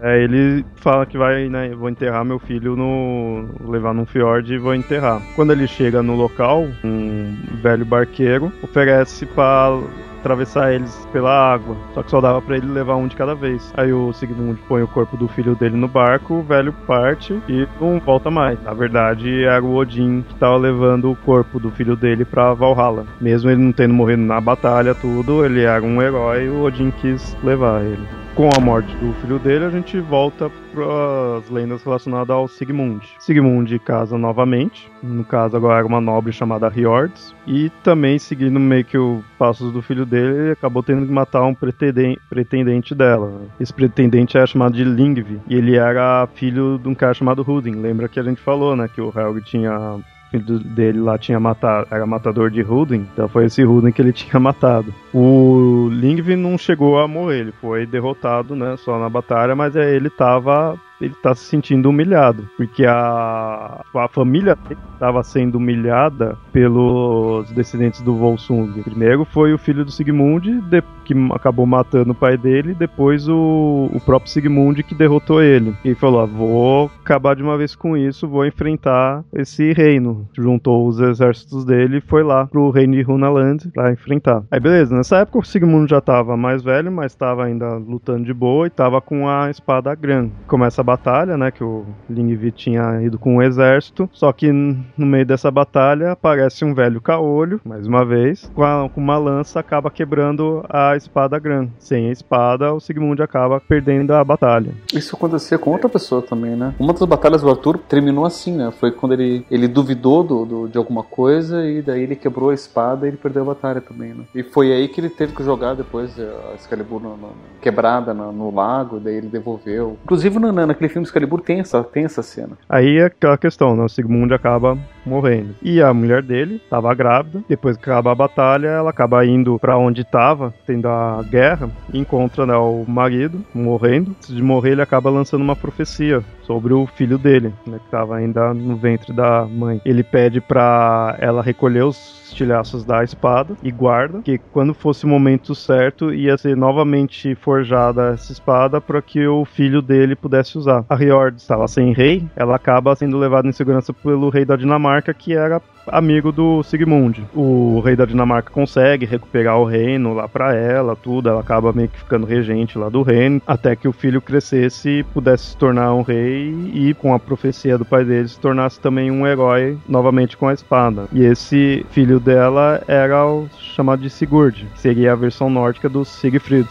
[0.02, 3.46] É, ele fala que vai, né, vou enterrar meu filho no.
[3.70, 5.22] levar num fiord e vou enterrar.
[5.36, 9.80] Quando ele chega no local, um velho barqueiro oferece para
[10.22, 11.76] atravessar eles pela água.
[11.94, 13.74] Só que só dava para ele levar um de cada vez.
[13.76, 17.68] Aí o Sigmund põe o corpo do filho dele no barco, o velho parte e
[17.80, 18.62] não volta mais.
[18.64, 23.06] Na verdade, era o Odin que tava levando o corpo do filho dele pra Valhalla.
[23.20, 26.92] Mesmo ele não tendo morrido na batalha, tudo, ele era um herói e o Odin
[26.92, 31.84] quis levar ele com a morte do filho dele, a gente volta para as lendas
[31.84, 33.06] relacionadas ao Sigmund.
[33.20, 38.98] Sigmund casa novamente, no caso agora uma nobre chamada Riords, e também seguindo meio que
[38.98, 43.42] os passos do filho dele, ele acabou tendo que matar um pretendente dela.
[43.60, 47.76] Esse pretendente era chamado de Lingvi, e ele era filho de um cara chamado Hudin.
[47.76, 50.00] Lembra que a gente falou, né, que o Helg tinha
[50.32, 54.14] filho dele lá tinha matado, era matador de Rudin, então foi esse Rudin que ele
[54.14, 54.94] tinha matado.
[55.14, 60.10] O Lingvi não chegou a morrer, ele foi derrotado, né, só na batalha, mas ele
[60.10, 64.58] tava ele tá se sentindo humilhado, porque a, a família
[64.94, 68.72] estava sendo humilhada pelos descendentes do Volsung.
[68.84, 73.90] Primeiro foi o filho do Sigmund, de, que acabou matando o pai dele, depois o,
[73.92, 75.76] o próprio Sigmund que derrotou ele.
[75.84, 80.28] E falou: ah, vou acabar de uma vez com isso, vou enfrentar esse reino.
[80.38, 84.44] Juntou os exércitos dele e foi lá pro reino de Runaland para enfrentar.
[84.52, 88.34] Aí beleza, nessa época o Sigmund já estava mais velho, mas estava ainda lutando de
[88.34, 90.30] boa e estava com a espada Gran.
[90.48, 91.52] Começa a batalha, né?
[91.52, 94.10] Que o Lingvi tinha ido com o exército.
[94.14, 98.90] Só que no meio dessa batalha aparece um velho caolho, mais uma vez, com, a,
[98.90, 101.68] com uma lança acaba quebrando a espada Gran.
[101.80, 104.74] Sem a espada, o Sigmund acaba perdendo a batalha.
[104.94, 106.74] Isso acontecia com outra pessoa também, né?
[106.80, 108.72] Uma das batalhas do Arthur terminou assim, né?
[108.80, 112.54] Foi quando ele, ele duvidou do, do, de alguma coisa e daí ele quebrou a
[112.54, 114.24] espada e ele perdeu a batalha também, né?
[114.36, 117.30] E foi aí que ele teve que jogar depois a Excalibur no, no,
[117.62, 119.98] quebrada no, no, lago, daí ele devolveu.
[120.04, 122.58] Inclusive na, na, naquele filme Excalibur tem essa, tem essa cena.
[122.68, 123.84] Aí é aquela questão, né?
[123.84, 125.56] O Sigmund acaba morrendo.
[125.62, 127.44] E a mulher dele estava grávida.
[127.48, 132.46] Depois que acaba a batalha, ela acaba indo para onde estava, tendo a guerra, encontra
[132.46, 134.12] né, o marido morrendo.
[134.12, 138.18] Antes de morrer, ele acaba lançando uma profecia sobre o filho dele, né, que estava
[138.18, 139.82] ainda no ventre da mãe.
[139.86, 145.08] Ele pede para ela recolher os estilhaços da espada e guarda que quando fosse o
[145.08, 150.86] momento certo ia ser novamente forjada essa espada para que o filho dele pudesse usar.
[150.90, 154.91] A Riord estava sem rei, ela acaba sendo levada em segurança pelo rei da Dinamarca
[155.14, 157.26] que era amigo do Sigmund.
[157.34, 161.90] O rei da Dinamarca consegue recuperar o reino lá para ela, tudo, ela acaba meio
[161.90, 165.94] que ficando regente lá do reino, até que o filho crescesse e pudesse se tornar
[165.94, 170.38] um rei e com a profecia do pai dele se tornasse também um herói novamente
[170.38, 171.08] com a espada.
[171.12, 176.06] E esse filho dela era o chamado de Sigurd, que seria a versão nórdica do
[176.06, 176.68] Siegfried.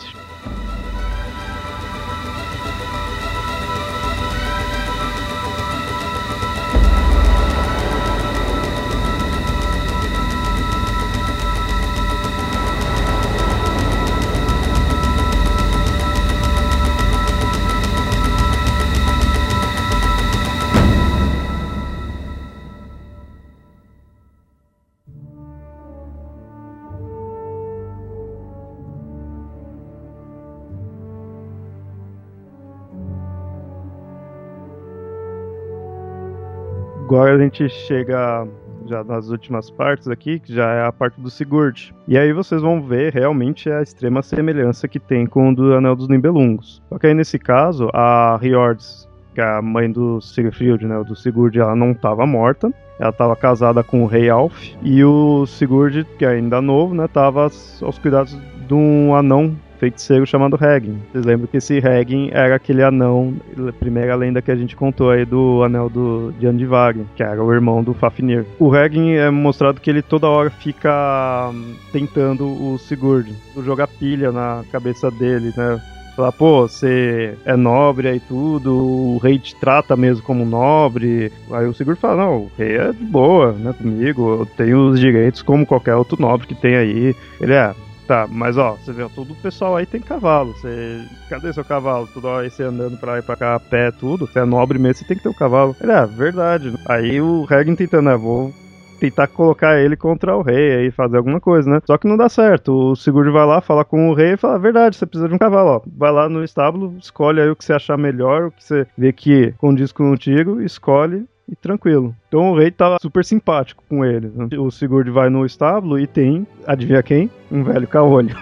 [37.11, 38.47] Agora a gente chega
[38.87, 41.93] já nas últimas partes aqui, que já é a parte do Sigurd.
[42.07, 45.97] E aí vocês vão ver realmente a extrema semelhança que tem com o do Anel
[45.97, 46.81] dos Nibelungos.
[46.89, 51.17] Só que aí nesse caso, a Riords, que é a mãe do Sigurd, né, do
[51.17, 52.73] Sigurd, ela não estava morta.
[52.97, 54.57] Ela estava casada com o rei Alf.
[54.81, 57.43] E o Sigurd, que é ainda novo, né, estava
[57.83, 60.99] aos cuidados de um anão feiticeiro chamado Regin.
[61.11, 63.35] Vocês lembram que esse Regin era aquele anão,
[63.81, 67.53] primeira lenda que a gente contou aí do anel do, de Andivag, que era o
[67.53, 68.45] irmão do Fafnir.
[68.59, 73.33] O Regin é mostrado que ele toda hora fica hum, tentando o Sigurd,
[73.65, 75.81] jogar pilha na cabeça dele, né?
[76.15, 81.33] falar, pô, você é nobre aí tudo, o rei te trata mesmo como nobre.
[81.51, 85.01] Aí o Sigurd fala, não, o rei é de boa, né, comigo, eu tenho os
[85.01, 87.17] direitos como qualquer outro nobre que tem aí.
[87.41, 87.75] Ele é,
[88.11, 90.53] Tá, mas ó, você vê, todo o pessoal aí tem cavalo.
[90.55, 91.01] Você...
[91.29, 92.09] Cadê seu cavalo?
[92.25, 94.27] Hora aí você andando pra lá pra cá a pé, tudo.
[94.27, 95.77] Você é nobre mesmo, você tem que ter um cavalo.
[95.81, 96.75] Ele, é, verdade.
[96.87, 98.53] Aí o Regin tentando, né, vou
[98.99, 101.81] tentar colocar ele contra o rei aí, fazer alguma coisa, né?
[101.87, 102.73] Só que não dá certo.
[102.91, 105.39] O Sigurd vai lá, fala com o rei e fala: verdade, você precisa de um
[105.39, 105.81] cavalo, ó.
[105.97, 109.13] Vai lá no estábulo, escolhe aí o que você achar melhor, o que você vê
[109.13, 112.15] que condiz contigo, escolhe e tranquilo.
[112.29, 114.31] Então o rei tava super simpático com ele.
[114.35, 114.49] Né?
[114.59, 117.31] O Sigurd vai no estábulo e tem, adivinha quem?
[117.51, 118.37] Um velho caolho.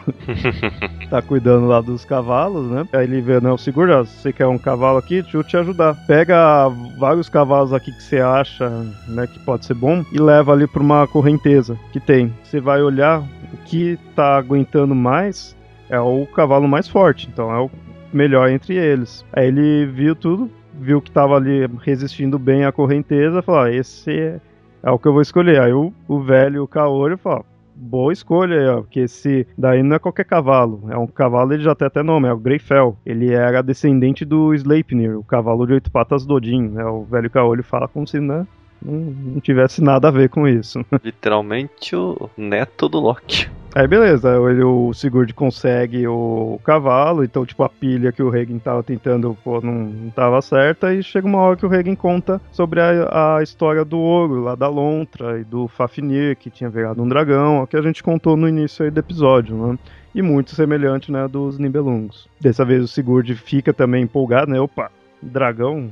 [1.08, 2.86] tá cuidando lá dos cavalos, né?
[2.92, 5.22] Aí ele vê, né, o Sigurd, ó, você quer um cavalo aqui?
[5.22, 5.94] Deixa eu te ajudar.
[6.06, 6.68] Pega
[6.98, 8.68] vários cavalos aqui que você acha,
[9.08, 12.32] né, que pode ser bom e leva ali pra uma correnteza que tem.
[12.44, 15.56] Você vai olhar o que tá aguentando mais
[15.88, 17.70] é o cavalo mais forte, então é o
[18.12, 19.24] melhor entre eles.
[19.32, 24.10] Aí ele viu tudo, viu que tava ali resistindo bem à correnteza, falou: ah, esse
[24.10, 24.40] é,
[24.82, 25.60] é, o que eu vou escolher.
[25.60, 30.24] Aí o, o velho, o Kaori, falou: boa escolha porque esse daí não é qualquer
[30.24, 32.96] cavalo, é um cavalo, ele já tem até nome, é o Greifel.
[33.04, 36.84] Ele era descendente do Sleipnir, o cavalo de oito patas do Odin, né?
[36.84, 38.46] O velho Kaori fala como se, né,
[38.82, 40.84] não, não tivesse nada a ver com isso.
[41.02, 43.48] Literalmente o neto do Loki.
[43.74, 48.58] Aí beleza, ele, o Sigurd consegue o cavalo, então tipo a pilha que o Regen
[48.58, 52.80] tava tentando pô, não, tava certa, e chega uma hora que o Regen conta sobre
[52.80, 57.08] a, a história do ouro lá da Lontra e do Fafnir, que tinha virado um
[57.08, 59.78] dragão, que a gente contou no início aí do episódio, né?
[60.14, 62.26] E muito semelhante, né, dos Nibelungos.
[62.40, 64.58] Dessa vez o Sigurd fica também empolgado, né?
[64.58, 64.90] Opa,
[65.22, 65.90] dragão,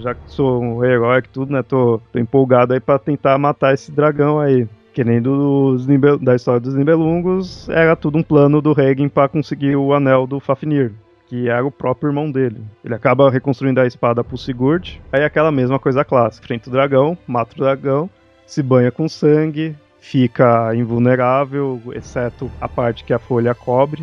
[0.00, 1.62] já que sou um herói que tudo, né?
[1.62, 4.66] Tô, tô empolgado aí para tentar matar esse dragão aí.
[4.92, 5.86] Que nem dos
[6.20, 10.38] da história dos Nibelungos, era tudo um plano do Regen para conseguir o anel do
[10.38, 10.92] Fafnir,
[11.28, 12.60] que era o próprio irmão dele.
[12.84, 17.16] Ele acaba reconstruindo a espada pro Sigurd, aí aquela mesma coisa clássica, frente o dragão,
[17.26, 18.10] mata o dragão,
[18.46, 24.02] se banha com sangue, fica invulnerável, exceto a parte que a folha cobre,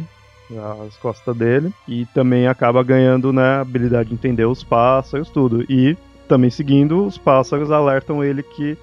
[0.58, 5.64] as costas dele, e também acaba ganhando né, a habilidade de entender os pássaros, tudo.
[5.70, 8.78] E também seguindo, os pássaros alertam ele que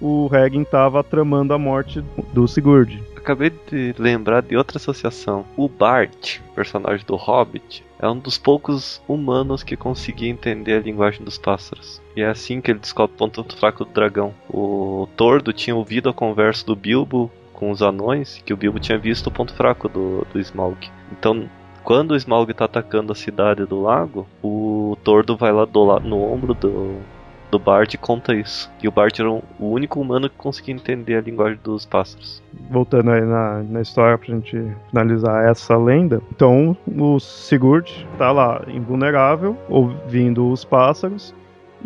[0.00, 3.02] o Regin estava tramando a morte do Sigurd.
[3.16, 5.44] Acabei de lembrar de outra associação.
[5.56, 11.24] O Bart, personagem do Hobbit, é um dos poucos humanos que conseguia entender a linguagem
[11.24, 12.00] dos pássaros.
[12.14, 14.34] E é assim que ele descobre o ponto fraco do dragão.
[14.48, 18.98] O Tordo tinha ouvido a conversa do Bilbo com os anões, que o Bilbo tinha
[18.98, 20.76] visto o ponto fraco do, do Smaug.
[21.10, 21.48] Então,
[21.82, 26.22] quando o Smaug está atacando a cidade do lago, o Tordo vai lá do, no
[26.22, 26.98] ombro do,
[27.50, 28.70] do Bart e conta isso.
[28.82, 32.42] E o Bart era o único humano que conseguia entender a linguagem dos pássaros.
[32.70, 36.20] Voltando aí na, na história pra gente finalizar essa lenda.
[36.34, 41.34] Então o Sigurd tá lá invulnerável, ouvindo os pássaros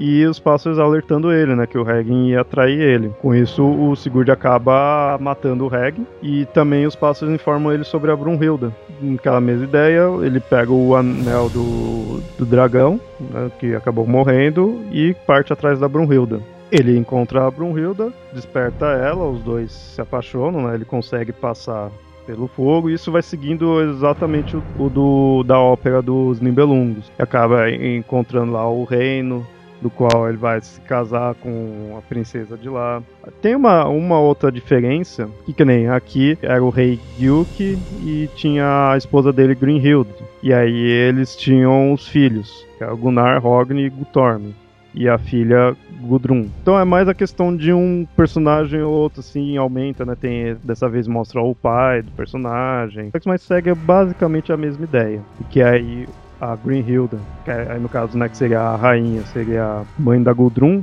[0.00, 3.10] e os pássaros alertando ele, né, que o Regin ia atrair ele.
[3.20, 8.10] Com isso, o Sigurd acaba matando o Regin e também os pássaros informam ele sobre
[8.10, 8.74] a Brunhilda.
[8.98, 15.14] Naquela mesma ideia, ele pega o anel do, do dragão, né, que acabou morrendo, e
[15.26, 16.40] parte atrás da Brunhilda.
[16.72, 21.90] Ele encontra a Brunhilda, desperta ela, os dois se apaixonam, né, ele consegue passar
[22.26, 27.10] pelo fogo, e isso vai seguindo exatamente o, o do, da ópera dos Nibelungos.
[27.18, 29.46] Acaba encontrando lá o reino,
[29.80, 33.02] do qual ele vai se casar com a princesa de lá.
[33.40, 38.92] Tem uma, uma outra diferença, que, que nem aqui era o rei Gyuki e tinha
[38.92, 40.10] a esposa dele Grimhild.
[40.42, 44.50] E aí eles tinham os filhos, que é o Gunnar, Hogni e Guthorm.
[44.92, 46.48] E a filha Gudrun.
[46.62, 50.16] Então é mais a questão de um personagem ou outro, assim, aumenta, né?
[50.20, 53.12] Tem, dessa vez mostra o pai do personagem.
[53.24, 55.20] Mas segue basicamente a mesma ideia.
[55.48, 56.08] Que aí
[56.40, 60.22] a Greenhilda, que é, aí no caso, né, que seria a rainha, seria a mãe
[60.22, 60.82] da Gudrun,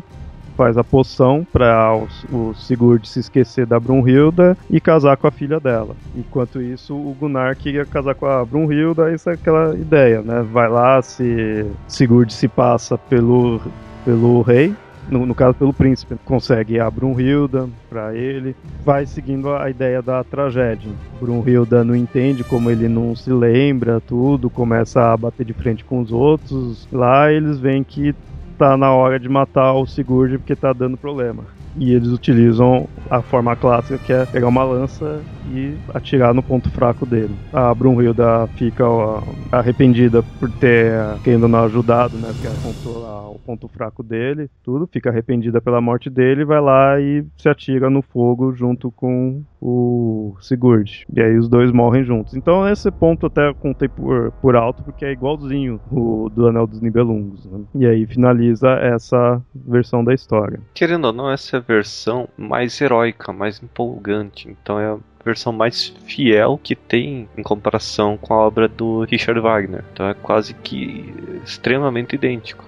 [0.58, 5.32] faz a poção para o, o Sigurd se esquecer da Brunhilda e casar com a
[5.32, 5.96] filha dela.
[6.16, 10.44] Enquanto isso, o Gunnar queria casar com a Brunhilda, isso é aquela ideia, né?
[10.52, 13.62] Vai lá, se Sigurd se passa pelo,
[14.04, 14.74] pelo rei,
[15.10, 20.24] no, no, caso pelo príncipe, consegue a Brunhilda para ele, vai seguindo a ideia da
[20.24, 20.92] tragédia.
[21.20, 26.02] Brunhilda não entende como ele não se lembra tudo, começa a bater de frente com
[26.02, 26.88] os outros.
[26.92, 28.14] Lá eles veem que
[28.58, 33.22] tá na hora de matar o Sigurd porque tá dando problema e eles utilizam a
[33.22, 35.22] forma clássica que é pegar uma lança
[35.54, 37.34] e atirar no ponto fraco dele.
[37.54, 40.92] A Brunhilda fica ó, arrependida por ter
[41.24, 46.10] querendo não ajudado, né, porque controlar o ponto fraco dele, tudo, fica arrependida pela morte
[46.10, 51.06] dele, vai lá e se atira no fogo junto com o Sigurd.
[51.14, 52.36] E aí os dois morrem juntos.
[52.36, 56.82] Então esse ponto até contei por, por alto porque é igualzinho o do Anel dos
[56.82, 57.46] Nibelungos.
[57.46, 57.60] Né?
[57.76, 60.60] E aí finaliza essa versão da história.
[60.74, 64.50] Querendo ou não, essa versão mais heróica, mais empolgante.
[64.50, 69.40] Então é a versão mais fiel que tem em comparação com a obra do Richard
[69.40, 69.84] Wagner.
[69.92, 71.14] Então é quase que
[71.44, 72.64] extremamente idêntico.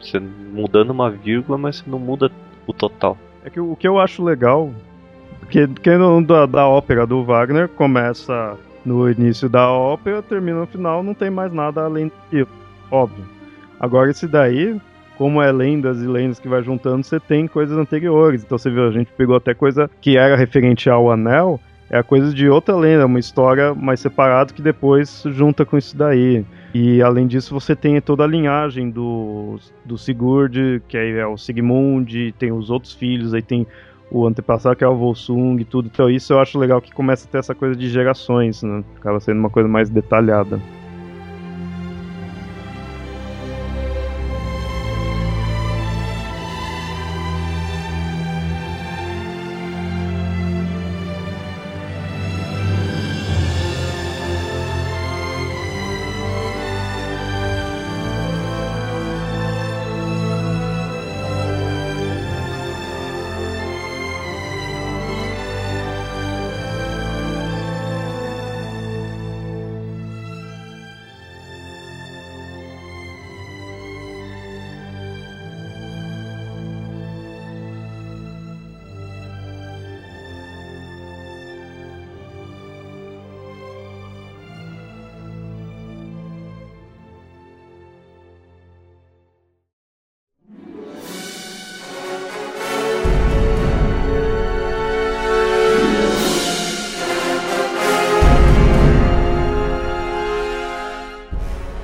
[0.00, 2.30] Você mudando uma vírgula, mas você não muda
[2.66, 4.70] o total É que o que eu acho legal,
[5.40, 5.66] porque
[5.96, 11.14] no, da, da ópera do Wagner começa no início da ópera, termina no final, não
[11.14, 12.50] tem mais nada além disso,
[12.90, 13.24] óbvio.
[13.80, 14.80] Agora esse daí,
[15.16, 18.42] como é lendas e lendas que vai juntando, você tem coisas anteriores.
[18.42, 22.02] Então você viu, a gente pegou até coisa que era referente ao anel, é a
[22.02, 26.44] coisa de outra lenda, uma história mais separada que depois junta com isso daí.
[26.74, 31.38] E além disso, você tem toda a linhagem do, do Sigurd, que aí é o
[31.38, 33.66] Sigmund, tem os outros filhos, aí tem
[34.10, 35.88] o antepassado que é o Volsung e tudo.
[35.92, 38.84] Então isso eu acho legal que começa a ter essa coisa de gerações, né?
[38.96, 40.60] Acaba sendo uma coisa mais detalhada.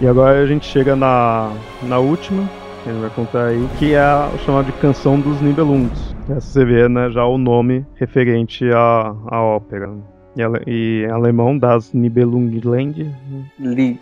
[0.02, 2.50] E agora a gente chega na, na última,
[2.82, 6.12] que ele vai contar aí, que é a chamada de Canção dos Nibelungos.
[6.28, 9.94] Essa você vê né, já o nome referente à, à ópera.
[10.36, 13.14] E, e em alemão, das Nibelungland.
[13.60, 14.00] Lied.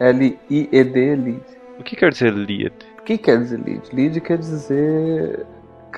[0.00, 1.42] L-I-E-D, Lied.
[1.78, 2.72] O que quer dizer Lied?
[2.98, 3.82] O que quer dizer Lied?
[3.92, 5.44] Lied quer dizer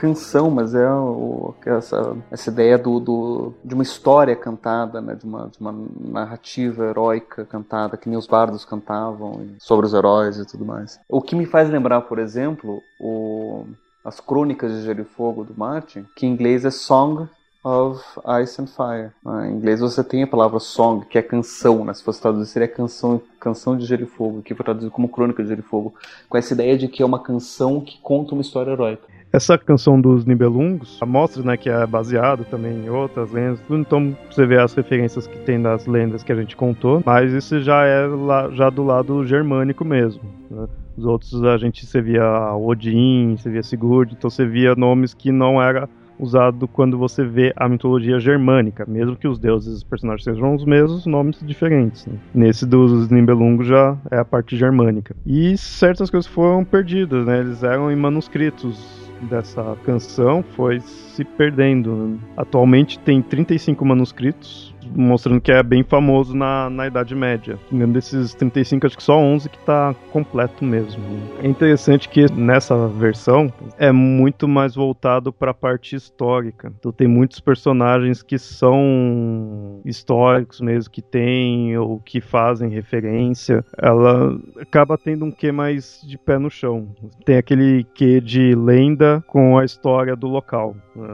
[0.00, 5.26] canção, mas é o, essa, essa ideia do, do, de uma história cantada, né, de,
[5.26, 10.46] uma, de uma narrativa heróica cantada, que nem os bardos cantavam, sobre os heróis e
[10.46, 10.98] tudo mais.
[11.06, 13.66] O que me faz lembrar, por exemplo, o,
[14.02, 17.28] as Crônicas de Gelo e Fogo do Martin, que em inglês é Song
[17.62, 18.02] of
[18.42, 19.10] Ice and Fire.
[19.26, 21.92] Ah, em inglês você tem a palavra song, que é canção, né?
[21.92, 25.42] se fosse traduzir seria canção, canção de Gelo e Fogo, que foi traduzido como Crônica
[25.42, 25.94] de Gelo e Fogo,
[26.26, 29.09] com essa ideia de que é uma canção que conta uma história heróica.
[29.32, 34.44] Essa canção dos Nibelungos mostra né, que é baseado também em outras lendas, então você
[34.44, 38.06] vê as referências que tem das lendas que a gente contou, mas isso já é
[38.06, 40.22] lá, já do lado germânico mesmo.
[40.50, 40.66] Né?
[40.96, 45.30] Os outros a gente você via Odin, você via Sigurd, então você via nomes que
[45.30, 49.84] não era usado quando você vê a mitologia germânica, mesmo que os deuses e os
[49.84, 52.04] personagens sejam os mesmos, nomes diferentes.
[52.04, 52.14] Né?
[52.34, 55.14] Nesse dos Nibelungos já é a parte germânica.
[55.24, 57.40] E certas coisas foram perdidas, né?
[57.40, 62.18] Eles eram em manuscritos dessa canção foi se perdendo.
[62.36, 67.58] Atualmente tem 35 manuscritos, mostrando que é bem famoso na, na Idade Média.
[67.70, 71.02] Dentro desses 35, acho que só 11 que está completo mesmo.
[71.42, 76.72] É interessante que nessa versão é muito mais voltado para a parte histórica.
[76.78, 83.64] Então tem muitos personagens que são históricos mesmo, que têm ou que fazem referência.
[83.76, 86.88] Ela acaba tendo um quê mais de pé no chão.
[87.24, 90.76] Tem aquele quê de lenda com a história do local.
[90.94, 91.09] Né?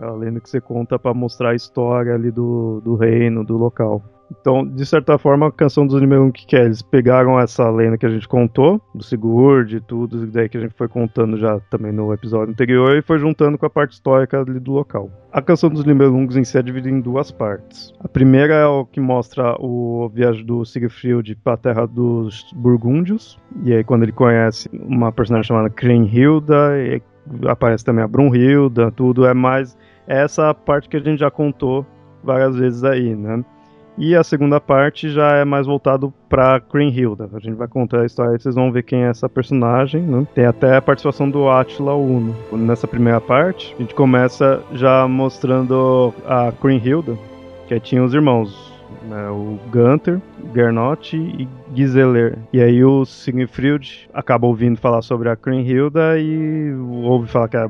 [0.00, 4.02] Aquela lenda que você conta para mostrar a história ali do, do reino, do local.
[4.40, 6.64] Então, de certa forma, a canção dos Nibelung que é?
[6.64, 10.60] Eles pegaram essa lenda que a gente contou, do Sigurd e tudo, daí que a
[10.60, 14.40] gente foi contando já também no episódio anterior, e foi juntando com a parte histórica
[14.40, 15.10] ali do local.
[15.32, 17.92] A canção dos Nibelungos em si é dividida em duas partes.
[18.00, 23.38] A primeira é o que mostra o viagem do Siegfried para a terra dos Burgúndios,
[23.64, 27.02] e aí quando ele conhece uma personagem chamada Kriemhilda, e
[27.46, 31.86] aparece também a Brunhilda, tudo é mais essa parte que a gente já contou
[32.22, 33.44] várias vezes aí, né?
[33.98, 37.28] E a segunda parte já é mais voltado para Kriemhilda.
[37.34, 40.00] A gente vai contar a história e vocês vão ver quem é essa personagem.
[40.00, 40.26] Né?
[40.34, 42.34] Tem até a participação do Attila Uno.
[42.52, 47.18] Nessa primeira parte, a gente começa já mostrando a Kriemhilda,
[47.68, 48.69] que tinha os irmãos
[49.32, 50.20] o Gunther,
[50.54, 52.38] Gernot e Giseler.
[52.52, 56.72] E aí o Siegfried acaba ouvindo falar sobre a Kriemhilda e
[57.02, 57.68] ouve falar que é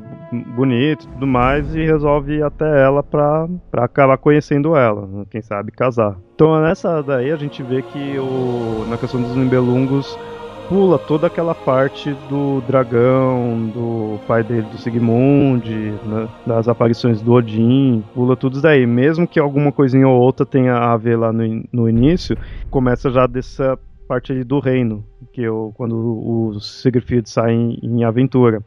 [0.55, 5.25] bonito e tudo mais e resolve ir até ela pra, pra acabar conhecendo ela, né,
[5.29, 6.17] quem sabe casar.
[6.35, 10.17] Então nessa daí a gente vê que o, na questão dos Nibelungos
[10.71, 17.33] pula toda aquela parte do dragão, do pai dele, do Sigmund, né, das aparições do
[17.33, 18.87] Odin, pula tudo isso daí.
[18.87, 22.37] Mesmo que alguma coisinha ou outra tenha a ver lá no, no início,
[22.69, 25.03] começa já dessa parte ali do reino,
[25.33, 28.63] que eu, quando o Siegfried sai em, em aventura.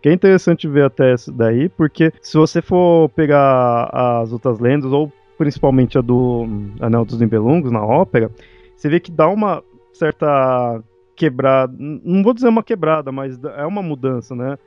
[0.00, 4.90] Que é interessante ver até isso daí, porque se você for pegar as outras lendas,
[4.90, 6.46] ou principalmente a do
[6.80, 8.30] Anel dos Nibelungos na ópera,
[8.74, 10.82] você vê que dá uma certa
[11.22, 14.58] quebrada, não vou dizer uma quebrada, mas é uma mudança, né?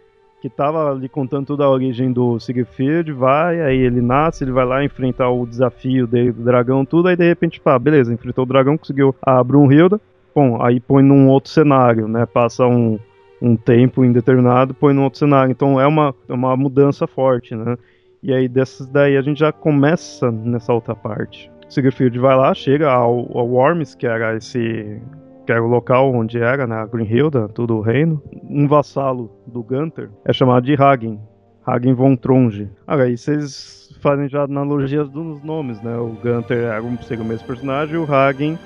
[0.41, 4.63] Que tava ali contando toda a origem do Siegfried, vai, aí ele nasce, ele vai
[4.63, 8.47] lá enfrentar o desafio dele, do dragão, tudo, aí de repente, pá, beleza, enfrentou o
[8.47, 9.99] dragão, conseguiu a Brunhilda,
[10.33, 12.25] bom, aí põe num outro cenário, né?
[12.25, 12.97] Passa um,
[13.41, 15.51] um tempo indeterminado, põe num outro cenário.
[15.51, 17.75] Então é uma, é uma mudança forte, né?
[18.23, 21.51] E aí dessas daí a gente já começa nessa outra parte.
[21.67, 25.01] Siegfried vai lá, chega ao, ao Worms, que era esse
[25.45, 29.61] que era o local onde era, né, a Greenhilda, todo o reino, um vassalo do
[29.61, 31.19] Gunther é chamado de Hagen,
[31.65, 32.69] Hagen von Tronje.
[32.85, 35.97] Ah, aí vocês fazem já analogias dos nomes, né?
[35.97, 38.57] O Gunther era um, o mesmo personagem, o Hagen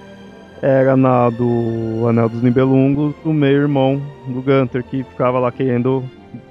[0.61, 6.03] era na do Anel dos Nibelungos, o meio-irmão do Gunther, que ficava lá querendo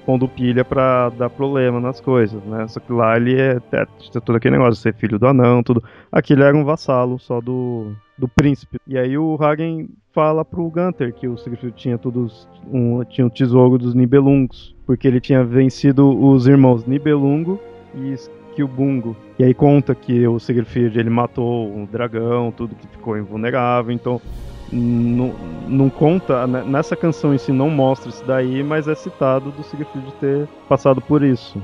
[0.09, 2.67] pondo pilha pra dar problema nas coisas, né?
[2.67, 5.63] Só que lá ele é, é, é todo aquele negócio de ser filho do anão,
[5.63, 5.85] tudo.
[6.11, 8.79] Aqui ele era um vassalo só do, do príncipe.
[8.87, 13.29] E aí o Hagen fala pro Gunther que o Siegfried tinha todos um, tinha um
[13.29, 17.61] tesouro dos Nibelungos, porque ele tinha vencido os irmãos Nibelungo
[17.95, 18.15] e
[18.57, 19.15] Kilbungo.
[19.39, 24.19] E aí conta que o Siegfried ele matou um dragão, tudo que ficou invulnerável, então
[24.73, 29.63] não, conta, né, nessa canção em si não mostra isso daí, mas é citado do
[29.63, 31.61] Siegfried ter passado por isso.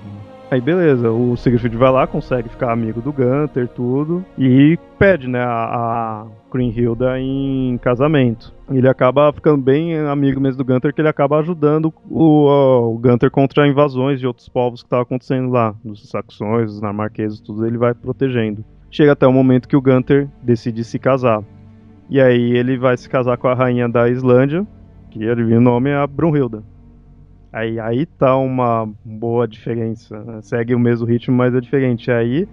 [0.50, 5.40] Aí beleza, o Siegfried vai lá, consegue ficar amigo do Gunther, tudo, e pede, né,
[5.40, 8.54] a, a Hilda em casamento.
[8.70, 12.46] Ele acaba ficando bem amigo mesmo do Gunther, que ele acaba ajudando o,
[12.92, 17.40] o Gunther contra invasões de outros povos que estavam acontecendo lá, dos saxões, dos dinamarqueses,
[17.40, 18.64] tudo ele vai protegendo.
[18.90, 21.42] Chega até o momento que o Gunther decide se casar.
[22.08, 24.66] E aí ele vai se casar com a rainha da Islândia,
[25.10, 26.62] que o nome é a Brunhilda.
[27.52, 30.18] Aí, aí tá uma boa diferença.
[30.24, 30.42] Né?
[30.42, 32.10] Segue o mesmo ritmo, mas é diferente.
[32.10, 32.48] Aí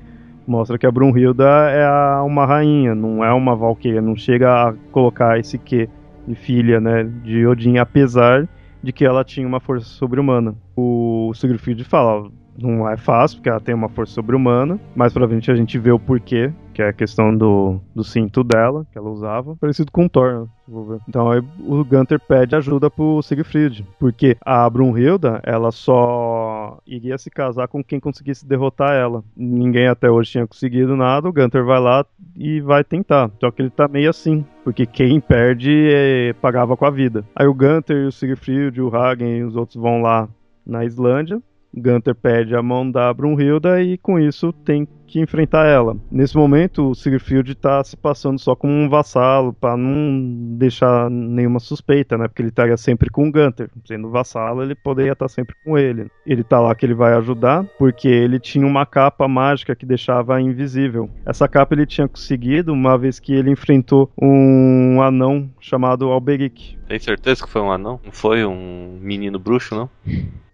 [0.45, 4.73] mostra que a Brunhilda é a, uma rainha, não é uma Valkyria, não chega a
[4.91, 5.89] colocar esse quê
[6.27, 8.47] de filha, né, de Odin, apesar
[8.83, 10.55] de que ela tinha uma força sobre-humana.
[10.75, 15.51] O Siegfried fala, não é fácil, porque ela tem uma força sobre-humana, mas pra frente
[15.51, 16.51] a gente vê o porquê,
[16.81, 20.47] que é a questão do, do cinto dela, que ela usava, parecido com o Thor,
[20.67, 20.99] né?
[21.07, 27.29] Então aí o Gunter pede ajuda pro Siegfried, porque a Brunhilda, ela só iria se
[27.29, 29.23] casar com quem conseguisse derrotar ela.
[29.35, 32.05] Ninguém até hoje tinha conseguido nada, o Gunter vai lá
[32.35, 33.29] e vai tentar.
[33.39, 37.23] Só que ele tá meio assim, porque quem perde é, pagava com a vida.
[37.35, 40.27] Aí o Gunter, o Siegfried, o Hagen e os outros vão lá
[40.65, 41.41] na Islândia,
[41.73, 45.97] Gunter pede a mão da Brunhilda e com isso tem que enfrentar ela.
[46.09, 51.59] Nesse momento, o Siegfried está se passando só como um vassalo para não deixar nenhuma
[51.59, 52.27] suspeita, né?
[52.27, 53.69] Porque ele estaria sempre com o Gunter.
[53.85, 56.07] Sendo vassalo, ele poderia estar sempre com ele.
[56.25, 60.39] Ele tá lá que ele vai ajudar porque ele tinha uma capa mágica que deixava
[60.39, 61.09] invisível.
[61.25, 66.77] Essa capa ele tinha conseguido uma vez que ele enfrentou um anão chamado Alberic.
[66.87, 67.99] Tem certeza que foi um anão?
[68.03, 69.89] Não foi um menino bruxo, não?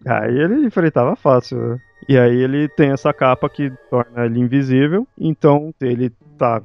[0.05, 1.79] Aí ele enfrentava fácil, né?
[2.07, 5.07] E aí ele tem essa capa que torna ele invisível.
[5.17, 6.61] Então ele tá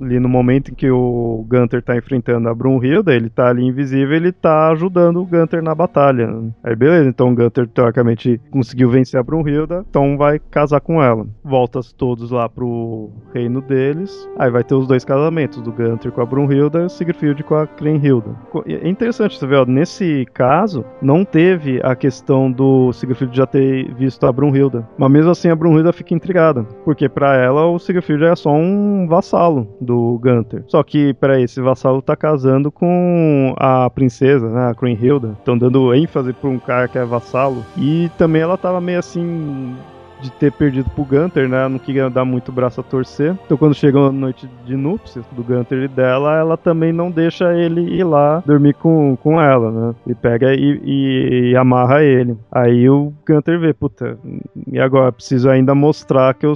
[0.00, 4.16] ali no momento em que o Gunter tá enfrentando a Brunhilda, ele tá ali invisível,
[4.16, 6.34] ele tá ajudando o Gunter na batalha.
[6.62, 11.26] Aí beleza, então o Gunter teoricamente conseguiu vencer a Brunhilda, então vai casar com ela.
[11.42, 16.20] Volta todos lá pro reino deles, aí vai ter os dois casamentos, do Gunter com
[16.20, 18.30] a Brunhilda e o Sigurd com a Kriemhilda.
[18.66, 23.92] É interessante você ver, ó, nesse caso, não teve a questão do Sigurd já ter
[23.94, 28.24] visto a Brunhilda, mas mesmo assim a Brunhilda fica intrigada, porque para ela o Sigurd
[28.24, 30.64] é só um vassalo do Gunter.
[30.66, 35.36] Só que, peraí, esse vassalo tá casando com a princesa, né, a Hilda.
[35.38, 37.64] Estão dando ênfase pra um cara que é vassalo.
[37.76, 39.76] E também ela tava meio assim
[40.24, 41.68] de ter perdido pro Gunter, né?
[41.68, 43.36] Não queria dar muito braço a torcer.
[43.44, 47.54] Então quando chega a noite de núpcias do Gunter e dela, ela também não deixa
[47.54, 49.94] ele ir lá dormir com, com ela, né?
[50.06, 52.36] Ele pega e, e, e amarra ele.
[52.50, 54.18] Aí o Gunter vê, puta,
[54.72, 55.12] e agora?
[55.12, 56.54] Preciso ainda mostrar que eu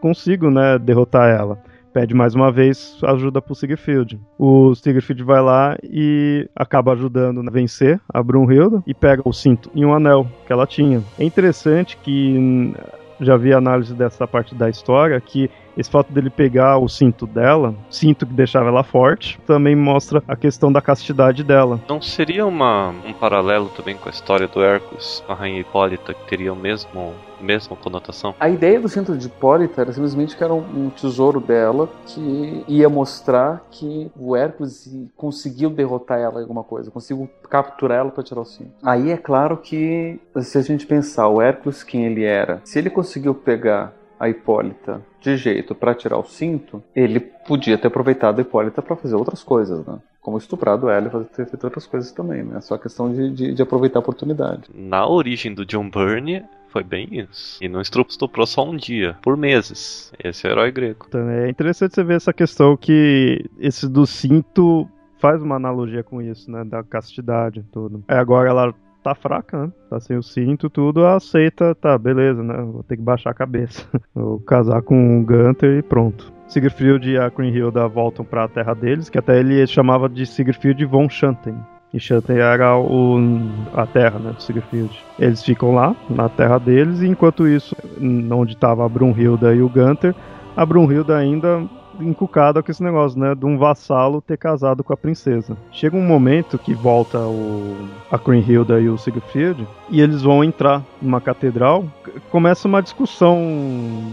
[0.00, 1.58] consigo, né, derrotar ela
[1.96, 4.20] pede mais uma vez ajuda pro Siegfried.
[4.38, 9.70] O Siegfried vai lá e acaba ajudando a vencer a Brunhilda e pega o cinto
[9.74, 11.02] e um anel que ela tinha.
[11.18, 12.74] É interessante que
[13.18, 17.74] já vi análise dessa parte da história que esse fato dele pegar o cinto dela,
[17.90, 21.80] cinto que deixava ela forte, também mostra a questão da castidade dela.
[21.88, 26.26] Não seria uma, um paralelo também com a história do Hércules, a rainha Hipólita, que
[26.28, 28.34] teria o mesmo mesma conotação?
[28.40, 32.88] A ideia do cinto de Hipólita era simplesmente que era um tesouro dela que ia
[32.88, 38.40] mostrar que o Hércules conseguiu derrotar ela em alguma coisa, conseguiu capturar ela para tirar
[38.40, 38.72] o cinto.
[38.82, 42.90] Aí é claro que, se a gente pensar o Hércules quem ele era, se ele
[42.90, 48.42] conseguiu pegar a Hipólita de jeito para tirar o cinto, ele podia ter aproveitado a
[48.42, 49.98] Hipólita para fazer outras coisas, né?
[50.20, 52.60] Como estuprado ela e ter feito outras coisas também, né?
[52.60, 54.64] Só questão de, de, de, aproveitar a oportunidade.
[54.74, 57.58] Na origem do John Byrne, foi bem isso.
[57.62, 60.12] E não estuprou só um dia, por meses.
[60.22, 61.06] Esse é o herói grego.
[61.08, 64.88] Então, é interessante você ver essa questão que esse do cinto
[65.18, 66.64] faz uma analogia com isso, né?
[66.64, 68.04] Da castidade tudo.
[68.08, 68.74] É, agora ela
[69.06, 69.72] tá fraca, né?
[69.88, 72.56] Tá sem o cinto, tudo, aceita, tá, beleza, né?
[72.56, 73.86] Vou ter que baixar a cabeça.
[74.12, 76.32] Vou casar com o Gunter e pronto.
[76.48, 80.84] Siegfried e a Kriemhilda voltam para a terra deles, que até ele chamava de Siegfried
[80.84, 81.56] von Schanten.
[81.94, 83.16] E Schanten era o,
[83.74, 84.90] a terra, né, do.
[85.20, 87.76] Eles ficam lá, na terra deles, e enquanto isso,
[88.32, 90.14] onde estava a Brunhilda e o Gunter,
[90.56, 91.62] a Brunhilda ainda
[92.00, 93.34] encucada com esse negócio, né?
[93.34, 95.56] De um vassalo ter casado com a princesa.
[95.70, 100.82] Chega um momento que volta o, a Kriemhilda e o Siegfried e eles vão entrar
[101.00, 101.84] numa catedral.
[102.30, 103.38] Começa uma discussão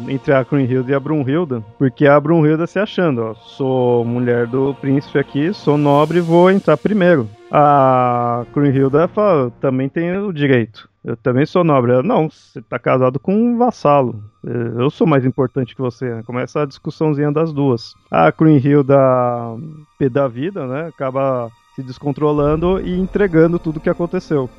[0.07, 4.73] entre a Kriemhilda e a Brunhilda, porque a Brunhilda se achando, ó, sou mulher do
[4.75, 7.27] príncipe aqui, sou nobre, vou entrar primeiro.
[7.51, 10.89] A Kriemhilda fala, também tem o direito.
[11.03, 11.91] Eu também sou nobre.
[11.91, 14.23] Ela, não, você tá casado com um vassalo.
[14.43, 16.23] Eu sou mais importante que você.
[16.23, 17.93] Começa a discussãozinha das duas.
[18.09, 19.55] A Queen Hill da
[19.97, 20.87] P da vida, né?
[20.87, 24.49] Acaba se descontrolando e entregando tudo o que aconteceu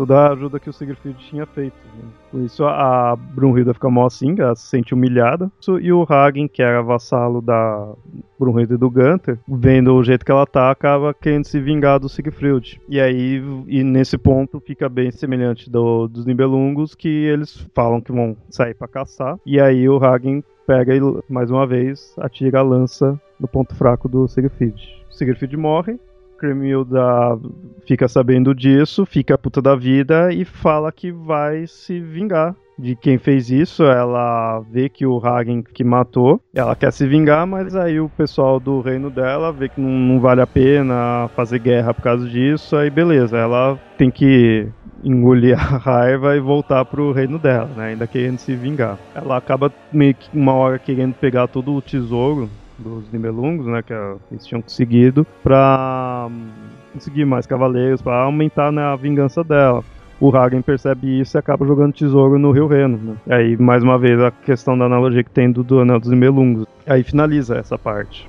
[0.00, 1.76] toda a ajuda que o Siegfried tinha feito.
[1.94, 2.08] Né?
[2.30, 5.52] Por isso a Brunhilda fica mó assim, ela se sente humilhada.
[5.82, 7.92] E o Hagen, que era vassalo da
[8.38, 12.08] Brunhilda e do Gunther, vendo o jeito que ela tá, acaba querendo se vingar do
[12.08, 12.80] Siegfried.
[12.88, 18.10] E aí, e nesse ponto, fica bem semelhante do, dos Nibelungos, que eles falam que
[18.10, 19.38] vão sair para caçar.
[19.44, 24.08] E aí o Hagen pega e, mais uma vez, atira a lança no ponto fraco
[24.08, 24.80] do Siegfried.
[25.10, 26.00] Siegfried morre,
[26.40, 27.38] Cremilda
[27.86, 33.18] fica sabendo disso, fica puta da vida e fala que vai se vingar de quem
[33.18, 33.84] fez isso.
[33.84, 38.58] Ela vê que o Hagen que matou, ela quer se vingar, mas aí o pessoal
[38.58, 42.74] do reino dela vê que não, não vale a pena fazer guerra por causa disso.
[42.74, 44.66] Aí beleza, ela tem que
[45.04, 47.88] engolir a raiva e voltar pro reino dela, né?
[47.88, 48.98] Ainda querendo se vingar.
[49.14, 52.48] Ela acaba meio que uma hora querendo pegar todo o tesouro
[52.82, 53.92] dos Nibelungos, né, que
[54.30, 56.48] eles tinham conseguido, para hum,
[56.92, 59.84] conseguir mais cavaleiros, para aumentar né, a vingança dela.
[60.20, 62.98] O Hagen percebe isso e acaba jogando tesouro no Rio Reno.
[62.98, 63.16] Né?
[63.26, 66.10] E aí, mais uma vez, a questão da analogia que tem do, do Anel dos
[66.10, 66.66] Nibelungos.
[66.86, 68.28] Aí finaliza essa parte.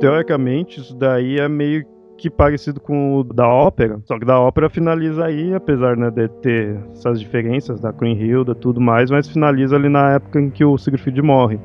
[0.00, 1.84] Teoricamente, isso daí é meio
[2.16, 6.28] que parecido com o da ópera, só que da ópera finaliza aí, apesar né, de
[6.28, 10.62] ter essas diferenças da Queen Hilda tudo mais, mas finaliza ali na época em que
[10.64, 11.58] o Siegfried morre.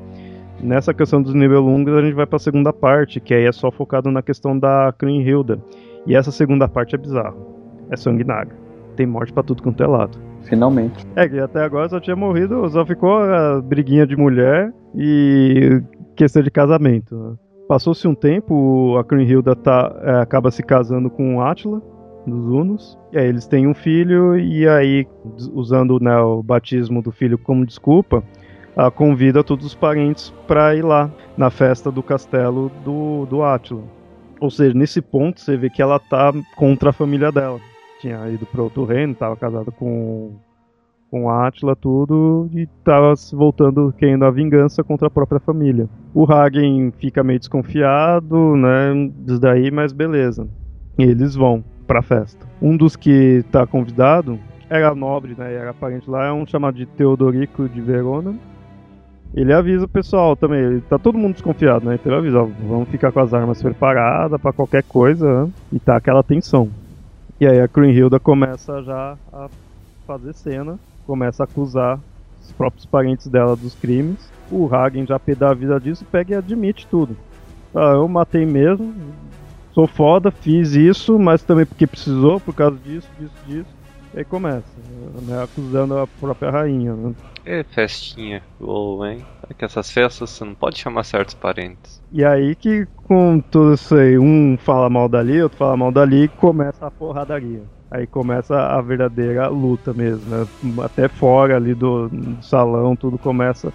[0.61, 3.69] Nessa questão dos Nibelungos a gente vai para a segunda parte, que aí é só
[3.69, 5.59] focado na questão da Queen Hilda.
[6.07, 7.35] E essa segunda parte é bizarra.
[7.91, 8.53] É sanguinária.
[8.95, 10.17] Tem morte para tudo quanto é lado.
[10.43, 11.05] Finalmente.
[11.15, 15.81] É, que até agora só tinha morrido, só ficou a briguinha de mulher e
[16.15, 17.15] questão de casamento.
[17.15, 17.35] Né?
[17.67, 21.81] Passou-se um tempo, a Kriemhilda tá, é, acaba se casando com Atila,
[22.25, 22.97] dos Hunos.
[23.11, 25.07] E aí eles têm um filho, e aí,
[25.53, 28.23] usando né, o batismo do filho como desculpa,
[28.75, 33.83] ela convida todos os parentes para ir lá, na festa do castelo do, do Átila.
[34.39, 37.59] Ou seja, nesse ponto você vê que ela tá contra a família dela.
[37.99, 40.33] Tinha ido para outro reino, estava casada com
[41.15, 45.87] com Atila tudo e tava voltando querendo a vingança contra a própria família.
[46.13, 50.45] O Hagen fica meio desconfiado, né, disso daí, mas beleza.
[50.97, 52.45] Eles vão pra festa.
[52.61, 54.37] Um dos que tá convidado
[54.69, 58.35] era nobre, né, era parente lá, é um chamado de Teodorico de Verona.
[59.33, 61.95] Ele avisa o pessoal também, ele, tá todo mundo desconfiado, né?
[61.95, 65.51] Então ele avisa, ó, vamos ficar com as armas preparadas para qualquer coisa, né?
[65.71, 66.69] e tá aquela tensão.
[67.39, 69.47] E aí a Kriemhilda começa já a
[70.05, 71.99] fazer cena começa a acusar
[72.41, 74.31] os próprios parentes dela dos crimes.
[74.49, 77.17] O Hagen, já pé da vida disso, pega e admite tudo.
[77.73, 78.93] Ah, eu matei mesmo,
[79.73, 83.75] sou foda, fiz isso, mas também porque precisou, por causa disso, disso, disso.
[84.13, 84.63] E aí começa,
[85.27, 87.13] né, acusando a própria rainha, né?
[87.45, 89.21] É festinha, ou hein?
[89.49, 92.01] É que essas festas você não pode chamar certos parentes.
[92.11, 96.27] E aí que com tudo isso aí, um fala mal dali, outro fala mal dali,
[96.29, 97.63] começa a porradaria.
[97.95, 100.45] Aí começa a verdadeira luta mesmo, né?
[100.83, 103.71] Até fora ali do, salão, tudo começa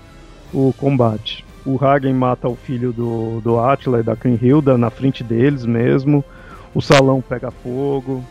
[0.52, 1.42] o combate.
[1.64, 6.22] O Hagen mata o filho do, do Atila e da Kriemhilda na frente deles mesmo.
[6.74, 8.22] O salão pega fogo.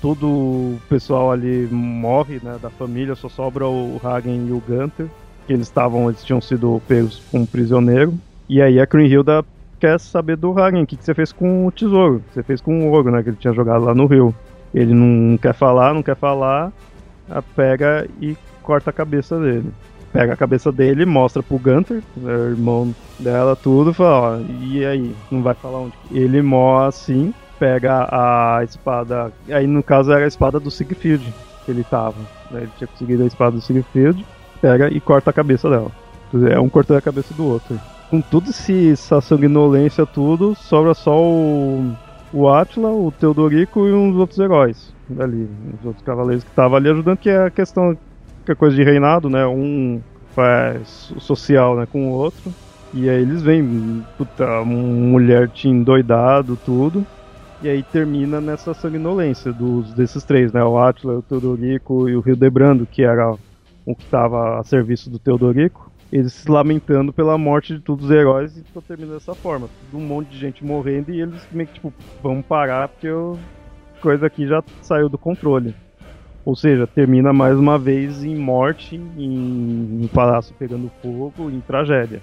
[0.00, 5.06] Todo o pessoal ali morre, né, da família, só sobra o Hagen e o Gunther,
[5.46, 8.12] que eles estavam, eles tinham sido pegos como prisioneiro.
[8.48, 9.44] E aí a Kriemhilda
[9.78, 12.60] quer saber do Hagen, o que, que você fez com o tesouro, que você fez
[12.60, 14.34] com o ouro, né, que ele tinha jogado lá no rio.
[14.74, 16.72] Ele não quer falar, não quer falar,
[17.54, 19.70] pega e corta a cabeça dele.
[20.12, 25.14] Pega a cabeça dele, mostra pro Gunter, né, irmão dela, tudo, fala, ó, e aí?
[25.30, 25.94] Não vai falar onde?
[26.10, 29.32] Ele morre assim, pega a espada.
[29.48, 31.32] Aí no caso era a espada do Siegfried
[31.64, 32.16] que ele tava.
[32.50, 32.62] Né?
[32.62, 34.26] Ele tinha conseguido a espada do Siegfried,
[34.60, 35.90] pega e corta a cabeça dela.
[36.50, 37.78] É um cortando a cabeça do outro.
[38.10, 41.94] Com tudo essa sanguinolência, tudo, sobra só o,
[42.32, 46.88] o Atila, o Teodorico e uns outros heróis ali, os outros cavaleiros que estavam ali
[46.88, 47.96] ajudando, que é a questão,
[48.44, 49.46] que é coisa de reinado, né?
[49.46, 50.00] Um
[50.34, 52.52] faz social né, com o outro.
[52.94, 57.06] E aí eles vêm, puta, uma mulher tinha endoidado, tudo.
[57.62, 60.62] E aí termina nessa sanguinolência dos, desses três, né?
[60.64, 63.34] O Atila, o Teodorico e o Hildebrando, que era
[63.86, 65.91] o que estava a serviço do Teodorico.
[66.12, 69.66] Eles se lamentando pela morte de todos os heróis e só termina dessa forma.
[69.94, 71.92] Um monte de gente morrendo e eles meio que tipo,
[72.22, 75.74] vamos parar porque a coisa aqui já saiu do controle.
[76.44, 82.20] Ou seja, termina mais uma vez em morte, em, em palácio pegando fogo, em tragédia.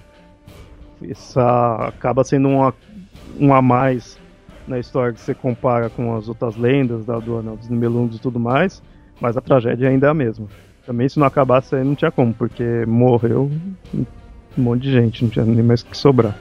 [1.02, 4.20] Essa acaba sendo um a mais
[4.68, 8.20] na história que você compara com as outras lendas da, do Anel dos Nibelungos e
[8.20, 8.80] tudo mais,
[9.20, 10.46] mas a tragédia ainda é a mesma.
[10.90, 13.48] Também se não acabasse aí não tinha como, porque morreu
[13.94, 14.04] um
[14.60, 16.34] monte de gente, não tinha nem mais o que sobrar.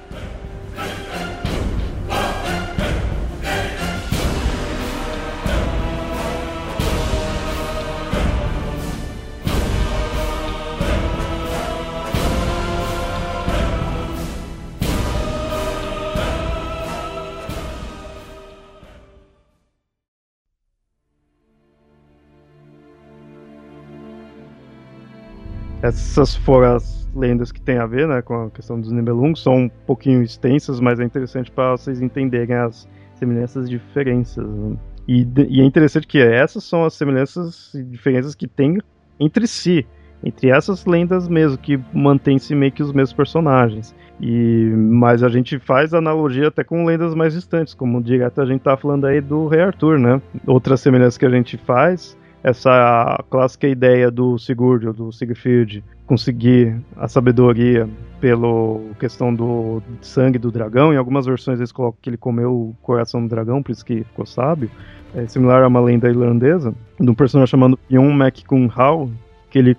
[25.90, 29.42] Essas foram as lendas que tem a ver né, com a questão dos Nibelungos.
[29.42, 34.48] São um pouquinho extensas, mas é interessante para vocês entenderem as semelhanças e diferenças.
[34.48, 34.78] Né?
[35.08, 38.78] E, e, é interessante que essas são as semelhanças e diferenças que tem
[39.20, 39.86] entre si.
[40.24, 43.96] Entre essas lendas mesmo, que mantém-se meio que os mesmos personagens.
[44.22, 48.62] E, mas a gente faz analogia até com lendas mais distantes, como direto a gente
[48.62, 50.22] tá falando aí do Rei Arthur, né?
[50.46, 57.08] Outras semelhanças que a gente faz essa clássica ideia do Sigurd, do Sigfrid, conseguir a
[57.08, 57.88] sabedoria
[58.20, 60.94] pela questão do sangue do dragão.
[60.94, 64.04] Em algumas versões eles colocam que ele comeu o coração do dragão, por isso que
[64.04, 64.70] ficou sábio.
[65.14, 69.10] É similar a uma lenda irlandesa, de um personagem chamado Jon McCunhal,
[69.50, 69.78] que ele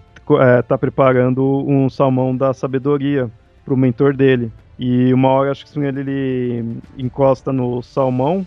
[0.59, 3.31] está é, preparando um salmão da sabedoria
[3.65, 4.53] para o mentor dele.
[4.79, 8.47] E uma hora, acho que ele, ele encosta no salmão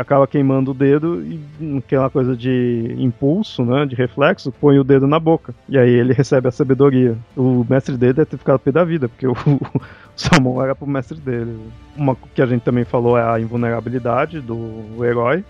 [0.00, 1.40] acaba queimando o dedo e
[1.78, 5.54] aquela coisa de impulso, né, de reflexo, põe o dedo na boca.
[5.68, 7.16] E aí ele recebe a sabedoria.
[7.36, 9.80] O mestre dele deve ter ficado pé da vida, porque o, o
[10.14, 11.58] Salmão era pro mestre dele.
[11.96, 15.44] Uma que a gente também falou é a invulnerabilidade do herói.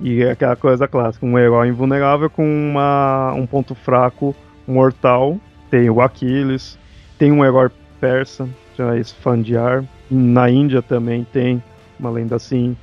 [0.00, 4.36] E é aquela coisa clássica, um herói invulnerável com uma, um ponto fraco
[4.68, 5.38] mortal.
[5.70, 6.78] Tem o Aquiles,
[7.18, 9.84] tem um herói persa, já Esfandiar.
[10.10, 11.62] Na Índia também tem
[11.98, 12.76] uma lenda assim.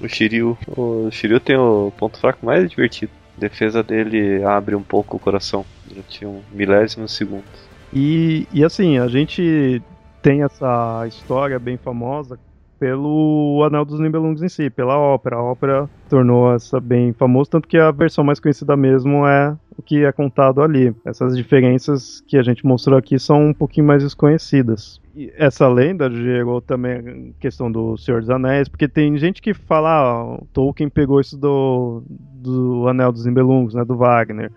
[0.00, 0.58] O Shiryu.
[0.76, 3.12] O Shiryu tem o ponto fraco mais divertido.
[3.36, 7.44] A defesa dele abre um pouco o coração durante um milésimo segundo.
[7.92, 9.82] E, e assim, a gente
[10.22, 12.38] tem essa história bem famosa
[12.78, 15.36] pelo Anel dos Nibelungos em si, pela ópera.
[15.36, 19.82] A ópera tornou essa bem famosa, tanto que a versão mais conhecida mesmo é o
[19.82, 20.94] que é contado ali.
[21.04, 25.00] Essas diferenças que a gente mostrou aqui são um pouquinho mais desconhecidas.
[25.36, 29.90] Essa lenda gerou também a questão do Senhor dos Anéis, porque tem gente que fala,
[29.90, 34.50] ah, Tolkien pegou isso do, do Anel dos Nibelungos, né, do Wagner.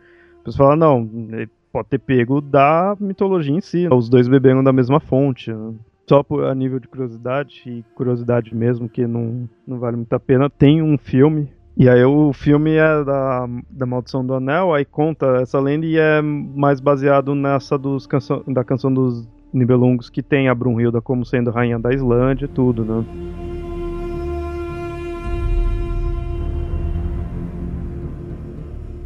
[0.44, 3.88] Pessoas falam, não, ele pode ter pego da mitologia em si.
[3.92, 5.52] Os dois beberam da mesma fonte.
[5.52, 5.74] Né?
[6.10, 10.20] Só por, a nível de curiosidade, e curiosidade mesmo, que não, não vale muito a
[10.20, 11.50] pena, tem um filme
[11.80, 15.96] e aí o filme é da, da Maldição do Anel, aí conta essa lenda e
[15.96, 21.26] é mais baseado nessa dos canção, da canção dos Nibelungos que tem a Brunhilda como
[21.26, 23.06] sendo rainha da Islândia e tudo, né?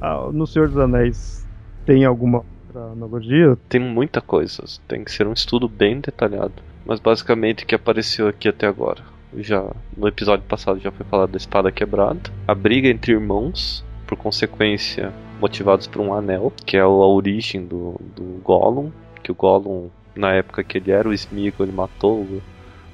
[0.02, 1.48] Ah, no Senhor dos Anéis
[1.86, 3.58] tem alguma outra analogia?
[3.70, 6.54] Tem muita coisa, tem que ser um estudo bem detalhado.
[6.86, 9.02] Mas basicamente o que apareceu aqui até agora.
[9.38, 9.64] Já
[9.96, 15.14] no episódio passado já foi falado da espada quebrada, a briga entre irmãos, por consequência
[15.40, 18.92] motivados por um anel, que é a origem do, do Gollum,
[19.24, 22.42] que o Gollum na época que ele era o Smeagol, ele matou o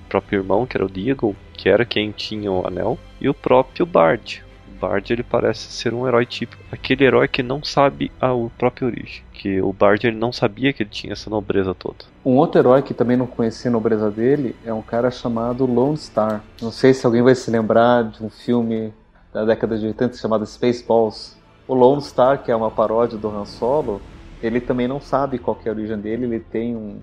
[0.08, 3.86] próprio irmão, que era o Deagle, que era quem tinha o anel, e o próprio
[3.86, 4.44] Bard.
[4.68, 8.88] O Bard ele parece ser um herói típico, aquele herói que não sabe a própria
[8.88, 12.06] origem, que o Bard ele não sabia que ele tinha essa nobreza toda.
[12.24, 15.98] Um outro herói que também não conhecia a nobreza dele é um cara chamado Lone
[15.98, 16.44] Star.
[16.62, 18.94] Não sei se alguém vai se lembrar de um filme
[19.34, 21.36] da década de 80 chamado Spaceballs.
[21.68, 24.02] O Lone Star, que é uma paródia do Han Solo,
[24.42, 27.00] ele também não sabe qual é a origem dele, ele tem um,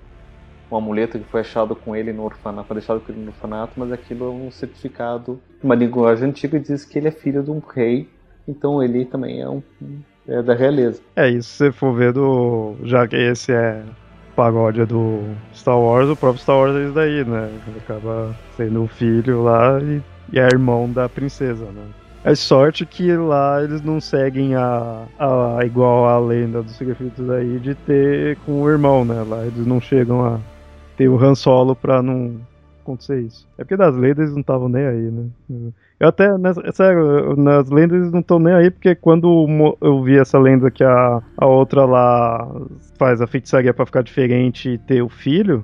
[0.71, 3.73] um amuleto que foi achado com ele no orfanato, foi deixado com ele no orfanato,
[3.77, 7.61] mas aquilo é um certificado, uma linguagem antiga diz que ele é filho de um
[7.61, 8.09] rei,
[8.47, 9.63] então ele também é um
[10.27, 11.03] é da realeza.
[11.17, 12.75] É, isso se você for ver do.
[12.83, 13.83] Já que esse é
[14.35, 15.21] paródia do
[15.55, 17.51] Star Wars, o próprio Star Wars é isso daí, né?
[17.69, 21.85] Ele acaba sendo o filho lá e, e é irmão da princesa, né?
[22.25, 27.59] É sorte que lá eles não seguem a, a, igual a lenda dos sacrifícios aí
[27.59, 29.23] de ter com o irmão, né?
[29.23, 30.41] Lá eles não chegam a
[30.97, 32.41] ter o Han Solo pra não
[32.81, 33.47] acontecer isso.
[33.59, 35.27] É porque das lendas eles não estavam nem aí, né?
[36.01, 36.25] Eu até,
[36.65, 40.71] é sério, nas lendas eles não estão nem aí, porque quando eu vi essa lenda
[40.71, 42.51] que a, a outra lá
[42.99, 45.63] faz a feitiçaria para ficar diferente e ter o filho,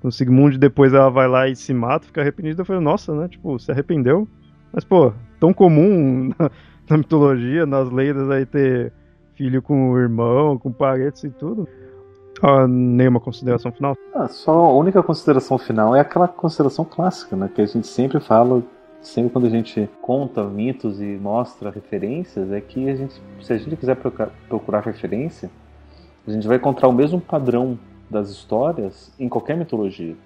[0.00, 3.26] no Sigmund depois ela vai lá e se mata, fica arrependida, eu falei, nossa, né?
[3.26, 4.28] Tipo, se arrependeu?
[4.72, 6.50] Mas, pô, tão comum na,
[6.88, 8.92] na mitologia, nas lendas aí ter
[9.34, 11.68] filho com o irmão, com parentes e tudo.
[12.42, 13.96] Ah, nenhuma consideração final?
[14.14, 17.50] Ah, só a única consideração final é aquela consideração clássica, né?
[17.52, 18.62] Que a gente sempre fala,
[19.00, 23.58] sempre quando a gente conta mitos e mostra referências, é que a gente, se a
[23.58, 25.50] gente quiser procurar, procurar referência,
[26.26, 30.16] a gente vai encontrar o mesmo padrão das histórias em qualquer mitologia.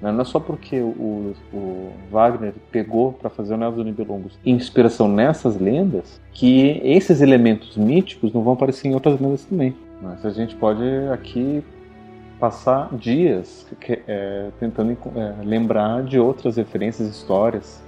[0.00, 0.12] Né?
[0.12, 5.08] Não é só porque o, o Wagner pegou para fazer o Anel dos Nibelungos inspiração
[5.08, 9.74] nessas lendas que esses elementos míticos não vão aparecer em outras lendas também.
[10.00, 10.82] Mas a gente pode
[11.12, 11.62] aqui
[12.38, 13.66] passar dias
[14.06, 17.82] é, tentando é, lembrar de outras referências, histórias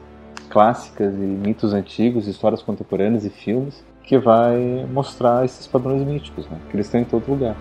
[0.48, 6.58] clássicas e mitos antigos, histórias contemporâneas e filmes que vai mostrar esses padrões míticos, né?
[6.68, 7.54] que eles estão em todo lugar.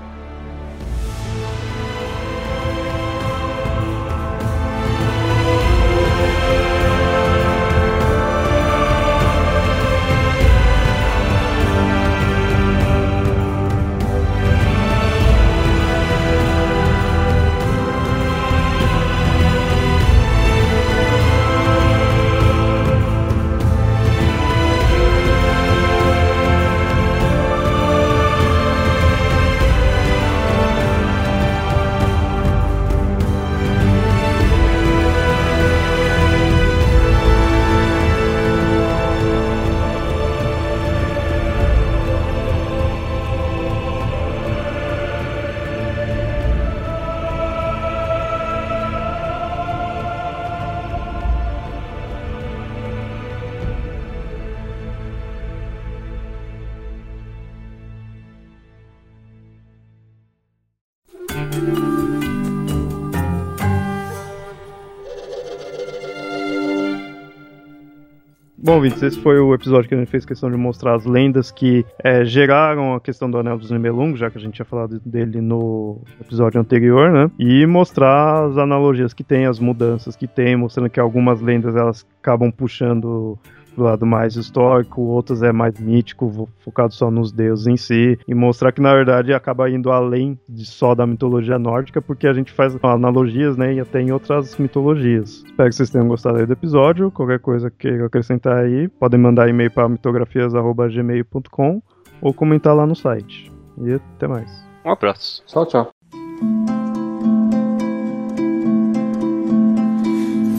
[68.69, 71.49] Bom, ouvintes, esse foi o episódio que a gente fez questão de mostrar as lendas
[71.49, 75.01] que é, geraram a questão do Anel dos Nibelungos, já que a gente tinha falado
[75.03, 77.31] dele no episódio anterior, né?
[77.39, 82.05] E mostrar as analogias que tem, as mudanças que tem, mostrando que algumas lendas elas
[82.21, 83.39] acabam puxando
[83.79, 88.35] do lado mais histórico, outros é mais mítico, focado só nos deuses em si, e
[88.35, 92.51] mostrar que na verdade acaba indo além de só da mitologia nórdica, porque a gente
[92.51, 95.43] faz analogias, né, e até em outras mitologias.
[95.45, 99.49] Espero que vocês tenham gostado aí do episódio, qualquer coisa que acrescentar aí, podem mandar
[99.49, 101.81] e-mail para mitografias@gmail.com
[102.21, 103.51] ou comentar lá no site.
[103.81, 104.51] E até mais.
[104.85, 105.43] Um abraço.
[105.47, 105.91] Tchau, tchau.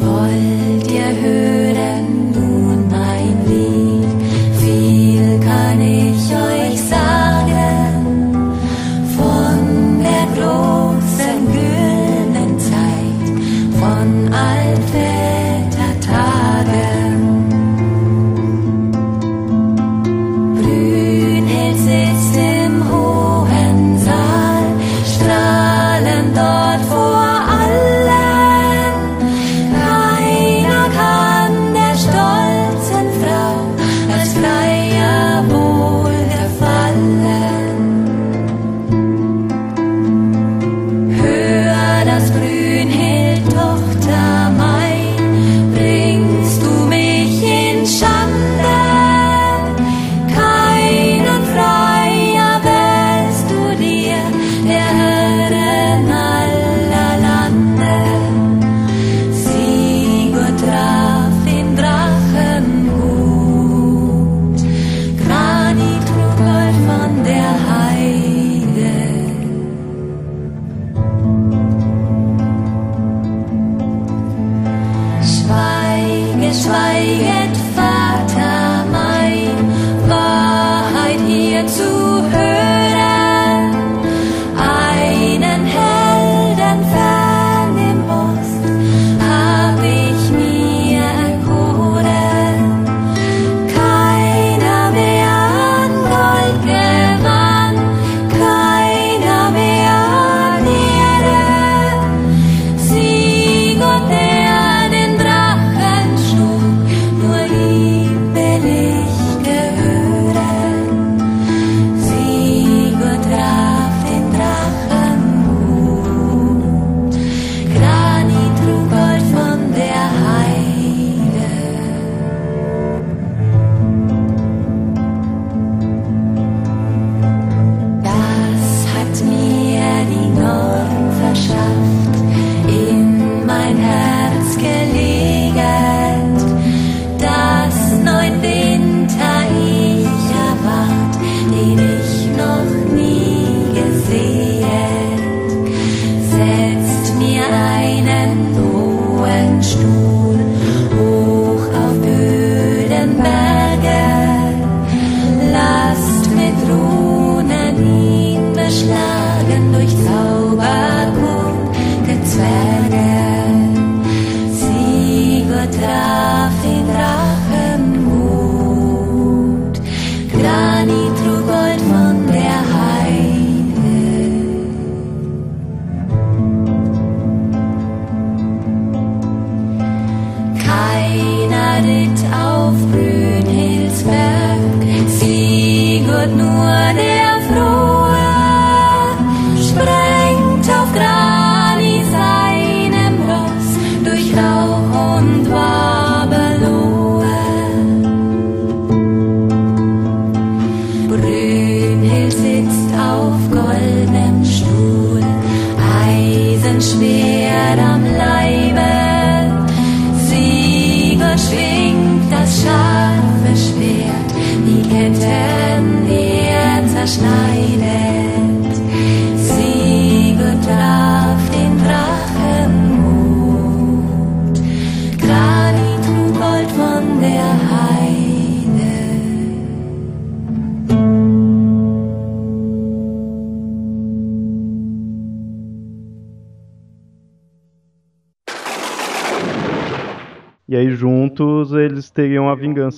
[0.01, 1.60] Wollt ihr hören?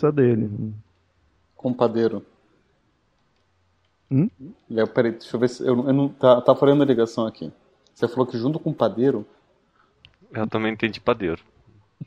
[0.07, 0.75] A vingança dele.
[1.57, 2.25] Compadeiro.
[4.11, 4.29] Hum?
[4.69, 5.63] Léo, peraí, deixa eu ver se.
[5.63, 7.53] Eu, eu não, tá, tá falhando a ligação aqui.
[7.95, 9.27] Você falou que junto com o padeiro,
[10.33, 11.43] Eu também entendi padeiro.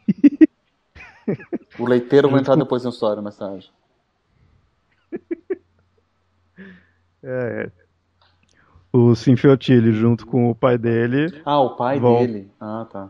[1.79, 3.71] o leiteiro vai entrar depois na história, mais tarde.
[7.27, 7.71] É.
[8.93, 12.19] O Sinfiotile junto com o pai dele Ah, o pai Bom.
[12.19, 12.51] dele.
[12.59, 13.09] Ah, tá.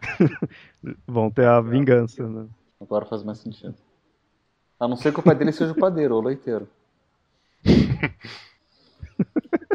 [1.04, 2.46] vão ter a vingança, né?
[2.86, 3.74] Agora faz mais sentido.
[4.78, 6.68] A não ser que o pai dele seja o padeiro ou leiteiro.